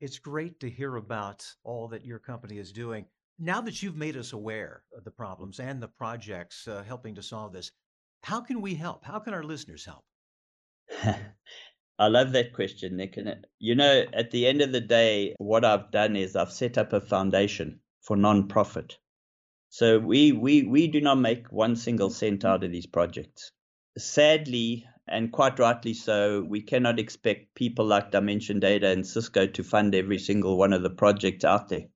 It's 0.00 0.18
great 0.18 0.58
to 0.60 0.70
hear 0.70 0.96
about 0.96 1.46
all 1.62 1.88
that 1.88 2.04
your 2.04 2.18
company 2.18 2.58
is 2.58 2.72
doing. 2.72 3.04
Now 3.38 3.60
that 3.60 3.82
you've 3.82 3.96
made 3.96 4.16
us 4.16 4.32
aware 4.32 4.82
of 4.96 5.04
the 5.04 5.10
problems 5.10 5.60
and 5.60 5.82
the 5.82 5.88
projects 5.88 6.66
uh, 6.66 6.82
helping 6.82 7.14
to 7.16 7.22
solve 7.22 7.52
this, 7.52 7.70
how 8.22 8.40
can 8.40 8.60
we 8.60 8.74
help? 8.74 9.04
How 9.04 9.18
can 9.18 9.34
our 9.34 9.44
listeners 9.44 9.84
help? 9.84 10.04
I 12.02 12.08
love 12.08 12.32
that 12.32 12.52
question, 12.52 12.96
Nick. 12.96 13.16
And 13.16 13.46
you 13.60 13.76
know, 13.76 14.04
at 14.12 14.32
the 14.32 14.48
end 14.48 14.60
of 14.60 14.72
the 14.72 14.80
day, 14.80 15.36
what 15.38 15.64
I've 15.64 15.92
done 15.92 16.16
is 16.16 16.34
I've 16.34 16.50
set 16.50 16.76
up 16.76 16.92
a 16.92 17.00
foundation 17.00 17.78
for 18.00 18.16
non-profit. 18.16 18.98
So 19.68 20.00
we 20.00 20.32
we 20.32 20.64
we 20.64 20.88
do 20.88 21.00
not 21.00 21.20
make 21.20 21.52
one 21.52 21.76
single 21.76 22.10
cent 22.10 22.44
out 22.44 22.64
of 22.64 22.72
these 22.72 22.86
projects. 22.86 23.52
Sadly, 23.96 24.84
and 25.06 25.30
quite 25.30 25.60
rightly 25.60 25.94
so, 25.94 26.42
we 26.42 26.60
cannot 26.60 26.98
expect 26.98 27.54
people 27.54 27.84
like 27.84 28.10
Dimension 28.10 28.58
Data 28.58 28.88
and 28.88 29.06
Cisco 29.06 29.46
to 29.46 29.62
fund 29.62 29.94
every 29.94 30.18
single 30.18 30.58
one 30.58 30.72
of 30.72 30.82
the 30.82 30.90
projects 30.90 31.44
out 31.44 31.68
there. 31.68 31.86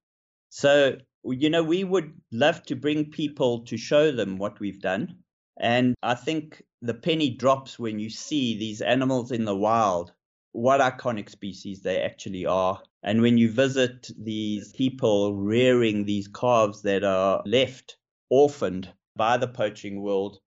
So 0.51 0.99
you 1.25 1.51
know, 1.51 1.65
we 1.65 1.83
would 1.83 2.13
love 2.31 2.63
to 2.67 2.77
bring 2.77 3.11
people 3.11 3.65
to 3.65 3.77
show 3.77 4.13
them 4.13 4.39
what 4.39 4.61
we've 4.61 4.81
done. 4.81 5.25
And 5.59 5.95
I 6.03 6.15
think 6.15 6.63
the 6.83 6.95
penny 6.95 7.31
drops 7.31 7.79
when 7.79 7.99
you 7.99 8.11
see 8.11 8.59
these 8.59 8.83
animals 8.83 9.33
in 9.33 9.45
the 9.45 9.57
wild, 9.57 10.13
what 10.53 10.81
iconic 10.81 11.31
species 11.31 11.81
they 11.81 12.03
actually 12.03 12.47
are. 12.47 12.83
And 13.03 13.23
when 13.23 13.39
you 13.39 13.51
visit 13.51 14.11
these 14.19 14.73
people 14.73 15.35
rearing 15.35 16.05
these 16.05 16.29
calves 16.29 16.83
that 16.83 17.05
are 17.05 17.43
left 17.47 17.97
orphaned 18.31 18.93
by 19.15 19.37
the 19.37 19.49
poaching 19.49 20.03
world, 20.03 20.39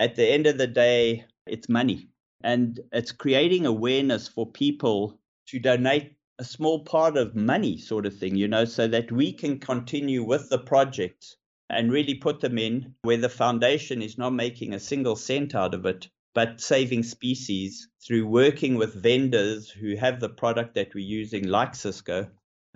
at 0.00 0.16
the 0.16 0.26
end 0.26 0.46
of 0.46 0.58
the 0.58 0.66
day, 0.66 1.24
it's 1.46 1.68
money. 1.68 2.08
And 2.42 2.80
it's 2.92 3.12
creating 3.12 3.66
awareness 3.66 4.28
for 4.28 4.50
people 4.50 5.18
to 5.46 5.58
donate 5.58 6.16
a 6.38 6.44
small 6.44 6.84
part 6.84 7.16
of 7.16 7.34
money 7.34 7.78
sort 7.78 8.06
of 8.06 8.16
thing, 8.16 8.36
you 8.36 8.48
know, 8.48 8.64
so 8.64 8.86
that 8.86 9.10
we 9.10 9.32
can 9.32 9.58
continue 9.58 10.22
with 10.22 10.48
the 10.50 10.58
project 10.58 11.36
and 11.70 11.92
really 11.92 12.14
put 12.14 12.40
them 12.40 12.58
in 12.58 12.94
where 13.02 13.16
the 13.16 13.28
foundation 13.28 14.02
is 14.02 14.18
not 14.18 14.30
making 14.30 14.74
a 14.74 14.80
single 14.80 15.16
cent 15.16 15.54
out 15.54 15.74
of 15.74 15.86
it, 15.86 16.08
but 16.34 16.60
saving 16.60 17.02
species 17.02 17.88
through 18.06 18.26
working 18.26 18.76
with 18.76 19.02
vendors 19.02 19.70
who 19.70 19.96
have 19.96 20.20
the 20.20 20.28
product 20.28 20.74
that 20.74 20.94
we're 20.94 21.04
using, 21.04 21.46
like 21.46 21.74
Cisco, 21.74 22.28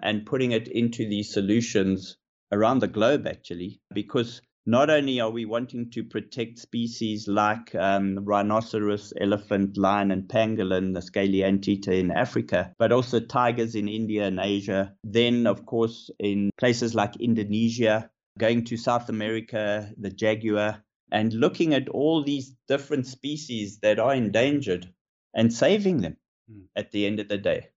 and 0.02 0.26
putting 0.26 0.52
it 0.52 0.68
into 0.68 1.08
these 1.08 1.32
solutions 1.32 2.16
around 2.50 2.80
the 2.80 2.88
globe, 2.88 3.26
actually, 3.26 3.80
because 3.94 4.42
not 4.64 4.90
only 4.90 5.20
are 5.20 5.30
we 5.30 5.44
wanting 5.44 5.90
to 5.90 6.04
protect 6.04 6.58
species 6.58 7.26
like 7.26 7.74
um, 7.74 8.24
rhinoceros, 8.24 9.12
elephant, 9.20 9.76
lion, 9.76 10.12
and 10.12 10.28
pangolin, 10.28 10.94
the 10.94 11.02
scaly 11.02 11.42
anteater 11.42 11.90
in 11.90 12.12
Africa, 12.12 12.72
but 12.78 12.92
also 12.92 13.18
tigers 13.18 13.74
in 13.74 13.88
India 13.88 14.24
and 14.24 14.38
Asia. 14.40 14.94
Then, 15.02 15.48
of 15.48 15.66
course, 15.66 16.10
in 16.20 16.50
places 16.58 16.94
like 16.94 17.16
Indonesia, 17.16 18.08
going 18.38 18.64
to 18.64 18.76
South 18.76 19.08
America, 19.08 19.92
the 19.98 20.10
jaguar, 20.10 20.82
and 21.10 21.32
looking 21.32 21.74
at 21.74 21.88
all 21.88 22.22
these 22.22 22.54
different 22.68 23.06
species 23.06 23.78
that 23.80 23.98
are 23.98 24.14
endangered 24.14 24.92
and 25.34 25.52
saving 25.52 26.00
them 26.00 26.16
hmm. 26.50 26.62
at 26.74 26.90
the 26.92 27.06
end 27.06 27.20
of 27.20 27.28
the 27.28 27.38
day. 27.38 27.68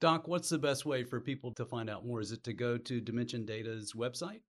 Doc, 0.00 0.26
what's 0.26 0.48
the 0.48 0.58
best 0.58 0.84
way 0.84 1.04
for 1.04 1.20
people 1.20 1.54
to 1.54 1.64
find 1.64 1.88
out 1.88 2.04
more? 2.04 2.20
Is 2.20 2.32
it 2.32 2.44
to 2.44 2.52
go 2.52 2.76
to 2.76 3.00
Dimension 3.00 3.46
Data's 3.46 3.92
website? 3.92 4.40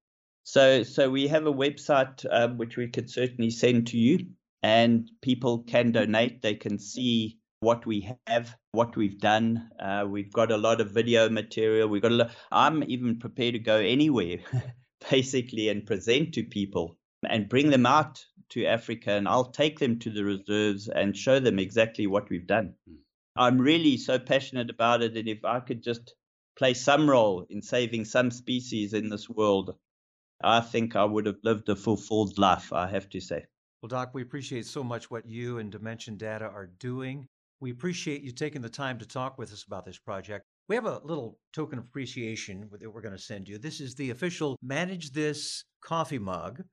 So, 0.43 0.84
so 0.84 1.10
we 1.10 1.28
have 1.28 1.45
a 1.45 1.54
website 1.54 2.26
um, 2.30 2.58
which 2.58 2.76
we 2.76 2.88
could 2.88 3.10
certainly 3.10 3.49
send 3.49 3.88
to 3.88 3.97
you, 3.97 4.28
and 4.62 5.10
people 5.21 5.60
can 5.60 5.91
donate. 5.91 6.41
They 6.41 6.56
can 6.56 6.80
see 6.80 7.38
what 7.60 7.86
we 7.86 8.10
have, 8.28 8.56
what 8.71 8.97
we've 8.97 9.19
done. 9.19 9.69
Uh, 9.80 10.06
we've 10.08 10.34
got 10.34 10.52
a 10.52 10.58
lot 10.58 10.82
of 10.82 10.91
video 10.91 11.30
material. 11.30 11.88
We've 11.88 12.02
got 12.02 12.12
a 12.12 12.15
lot. 12.15 12.32
I'm 12.52 12.84
even 12.84 13.19
prepared 13.19 13.54
to 13.54 13.60
go 13.60 13.78
anywhere, 13.78 14.39
basically, 15.09 15.69
and 15.69 15.85
present 15.85 16.33
to 16.33 16.43
people 16.43 16.97
and 17.29 17.49
bring 17.49 17.69
them 17.69 17.85
out 17.85 18.25
to 18.49 18.65
Africa, 18.65 19.11
and 19.11 19.27
I'll 19.27 19.51
take 19.51 19.79
them 19.79 19.99
to 19.99 20.09
the 20.09 20.23
reserves 20.23 20.87
and 20.87 21.15
show 21.15 21.39
them 21.39 21.59
exactly 21.59 22.07
what 22.07 22.29
we've 22.29 22.47
done. 22.47 22.75
Mm. 22.89 22.97
I'm 23.35 23.57
really 23.59 23.97
so 23.97 24.19
passionate 24.19 24.69
about 24.69 25.01
it, 25.01 25.17
and 25.17 25.27
if 25.27 25.43
I 25.43 25.59
could 25.59 25.81
just 25.81 26.13
play 26.55 26.73
some 26.73 27.09
role 27.09 27.45
in 27.49 27.61
saving 27.61 28.05
some 28.05 28.29
species 28.29 28.93
in 28.93 29.09
this 29.09 29.27
world, 29.29 29.75
I 30.43 30.61
think 30.61 30.95
I 30.95 31.05
would 31.05 31.25
have 31.25 31.39
lived 31.43 31.69
a 31.69 31.75
fulfilled 31.75 32.37
life, 32.37 32.73
I 32.73 32.87
have 32.87 33.09
to 33.09 33.19
say. 33.19 33.45
Well, 33.81 33.87
Doc, 33.89 34.11
we 34.13 34.21
appreciate 34.21 34.65
so 34.65 34.83
much 34.83 35.09
what 35.09 35.25
you 35.25 35.57
and 35.57 35.71
Dimension 35.71 36.15
Data 36.15 36.45
are 36.45 36.67
doing. 36.79 37.27
We 37.59 37.71
appreciate 37.71 38.21
you 38.21 38.31
taking 38.31 38.61
the 38.61 38.69
time 38.69 38.99
to 38.99 39.05
talk 39.05 39.37
with 39.37 39.51
us 39.51 39.63
about 39.63 39.85
this 39.85 39.97
project. 39.97 40.45
We 40.69 40.76
have 40.76 40.86
a 40.86 41.02
little 41.04 41.38
token 41.52 41.78
of 41.78 41.86
appreciation 41.86 42.69
that 42.71 42.93
we're 42.93 43.02
going 43.02 43.15
to 43.15 43.21
send 43.21 43.49
you. 43.49 43.58
This 43.58 43.82
is 43.82 43.95
the 43.95 44.12
official 44.12 44.58
Manage 44.63 45.12
This 45.12 45.65
coffee 45.82 46.19
mug. 46.19 46.63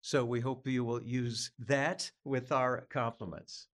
So 0.00 0.24
we 0.24 0.40
hope 0.40 0.66
you 0.66 0.84
will 0.84 1.02
use 1.02 1.52
that 1.60 2.10
with 2.24 2.50
our 2.50 2.88
compliments. 2.90 3.68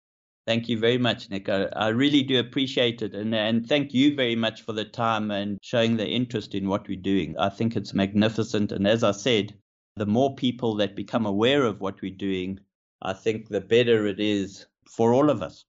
Thank 0.47 0.71
you 0.71 0.79
very 0.79 0.97
much, 0.97 1.29
Nick. 1.29 1.51
I, 1.51 1.65
I, 1.77 1.89
really 1.89 2.23
do 2.23 2.39
appreciate 2.39 3.03
it. 3.03 3.15
And, 3.15 3.35
and 3.35 3.69
thank 3.69 3.93
you 3.93 4.17
very 4.17 4.35
much 4.35 4.63
for 4.63 4.73
the 4.73 4.87
time 4.87 5.31
and 5.31 5.59
showing 5.61 5.99
the 5.99 6.09
interest 6.09 6.55
in 6.55 6.67
what 6.67 6.89
we're 6.89 6.97
doing. 6.97 7.37
I 7.39 7.51
think 7.51 7.77
it's 7.77 7.93
magnificent. 7.93 8.73
And 8.73 8.89
as 8.89 9.05
I 9.05 9.13
said, 9.13 9.55
the 9.97 10.07
more 10.07 10.35
people 10.35 10.77
that 10.77 10.97
become 10.97 11.27
aware 11.27 11.65
of 11.65 11.83
what 11.83 12.01
we're 12.01 12.15
doing, 12.15 12.61
I 13.03 13.13
think 13.13 13.49
the 13.49 13.61
better 13.61 14.07
it 14.07 14.19
is 14.19 14.67
for 14.87 15.13
all 15.13 15.29
of 15.29 15.43
us. 15.43 15.67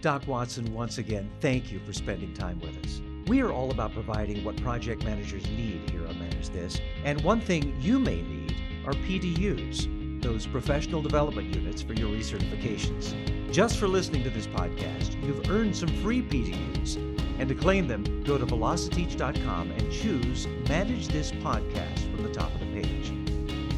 Doc 0.00 0.26
Watson, 0.28 0.72
once 0.72 0.98
again, 0.98 1.28
thank 1.40 1.72
you 1.72 1.80
for 1.80 1.92
spending 1.92 2.32
time 2.32 2.60
with 2.60 2.76
us. 2.84 3.00
We 3.26 3.40
are 3.42 3.50
all 3.50 3.72
about 3.72 3.92
providing 3.92 4.44
what 4.44 4.56
project 4.62 5.04
managers 5.04 5.44
need 5.50 5.90
here 5.90 6.06
on 6.06 6.18
Manage 6.18 6.50
This. 6.50 6.80
And 7.04 7.20
one 7.22 7.40
thing 7.40 7.76
you 7.80 7.98
may 7.98 8.22
need 8.22 8.54
are 8.86 8.92
PDUs 8.92 9.98
those 10.20 10.46
professional 10.46 11.00
development 11.00 11.54
units 11.54 11.80
for 11.80 11.92
your 11.92 12.08
recertifications. 12.10 13.14
Just 13.52 13.78
for 13.78 13.86
listening 13.86 14.24
to 14.24 14.30
this 14.30 14.48
podcast, 14.48 15.20
you've 15.24 15.48
earned 15.48 15.76
some 15.76 15.88
free 16.02 16.22
PDUs. 16.22 16.96
And 17.38 17.48
to 17.48 17.54
claim 17.54 17.86
them, 17.86 18.24
go 18.24 18.36
to 18.36 18.44
velociteach.com 18.44 19.70
and 19.70 19.92
choose 19.92 20.48
Manage 20.68 21.08
This 21.08 21.30
Podcast 21.30 22.10
from 22.12 22.24
the 22.24 22.30
top 22.30 22.52
of 22.52 22.60
the 22.60 22.66
page. 22.66 23.12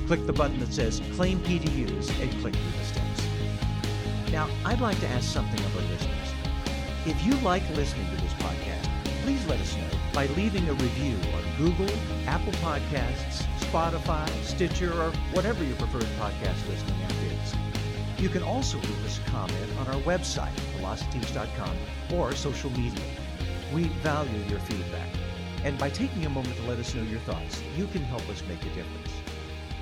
Click 0.07 0.27
the 0.27 0.33
button 0.33 0.59
that 0.61 0.73
says 0.73 1.03
Claim 1.15 1.41
PDUs 1.41 2.11
and 2.23 2.31
click 2.41 2.55
through 2.55 2.79
the 2.79 2.85
steps. 2.85 3.10
Now, 4.33 4.49
I'd 4.65 4.81
like 4.81 4.99
to 5.01 5.09
ask 5.09 5.25
something 5.25 5.59
of 5.59 5.77
our 5.77 5.83
listeners. 5.83 6.29
If 7.05 7.25
you 7.27 7.35
like 7.39 7.69
listening 7.71 8.09
to 8.15 8.23
this 8.23 8.33
podcast, 8.35 8.89
please 9.23 9.45
let 9.47 9.59
us 9.61 9.77
know 9.77 9.99
by 10.13 10.27
leaving 10.29 10.69
a 10.69 10.73
review 10.75 11.17
on 11.35 11.57
Google, 11.57 11.93
Apple 12.27 12.53
Podcasts, 12.55 13.43
Spotify, 13.59 14.29
Stitcher, 14.45 14.93
or 14.93 15.11
whatever 15.33 15.65
your 15.65 15.77
preferred 15.77 16.07
podcast 16.21 16.69
listening 16.69 17.03
app 17.03 17.13
is. 17.13 17.55
You 18.23 18.29
can 18.29 18.43
also 18.43 18.79
leave 18.79 19.05
us 19.05 19.19
a 19.19 19.31
comment 19.31 19.67
on 19.81 19.89
our 19.89 20.01
website, 20.03 20.55
velociteach.com, 20.79 21.77
or 22.15 22.33
social 22.35 22.71
media. 22.71 23.05
We 23.73 23.85
value 24.03 24.45
your 24.49 24.61
feedback. 24.61 25.09
And 25.65 25.79
by 25.79 25.91
taking 25.91 26.25
a 26.25 26.31
moment 26.31 26.57
to 26.57 26.63
let 26.65 26.79
us 26.79 26.95
know 26.95 27.03
your 27.03 27.21
thoughts, 27.21 27.63
you 27.77 27.87
can 27.89 28.03
help 28.03 28.29
us 28.29 28.43
make 28.49 28.63
a 28.63 28.75
difference. 28.75 29.11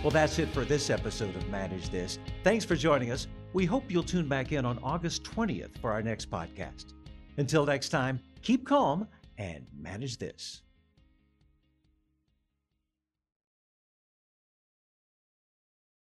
Well, 0.03 0.11
that's 0.11 0.39
it 0.39 0.49
for 0.51 0.65
this 0.65 0.89
episode 0.89 1.37
of 1.37 1.49
Manage 1.49 1.91
This. 1.91 2.19
Thanks 2.45 2.65
for 2.65 2.77
joining 2.77 3.11
us. 3.11 3.27
We 3.53 3.65
hope 3.65 3.85
you'll 3.89 4.03
tune 4.03 4.29
back 4.29 4.53
in 4.53 4.65
on 4.65 4.79
August 4.83 5.25
20th 5.25 5.79
for 5.79 5.91
our 5.91 6.03
next 6.03 6.31
podcast. 6.31 6.93
Until 7.39 7.65
next 7.65 7.89
time, 7.89 8.21
keep 8.43 8.67
calm 8.67 9.09
and 9.39 9.67
manage 9.81 10.19
this. 10.19 10.63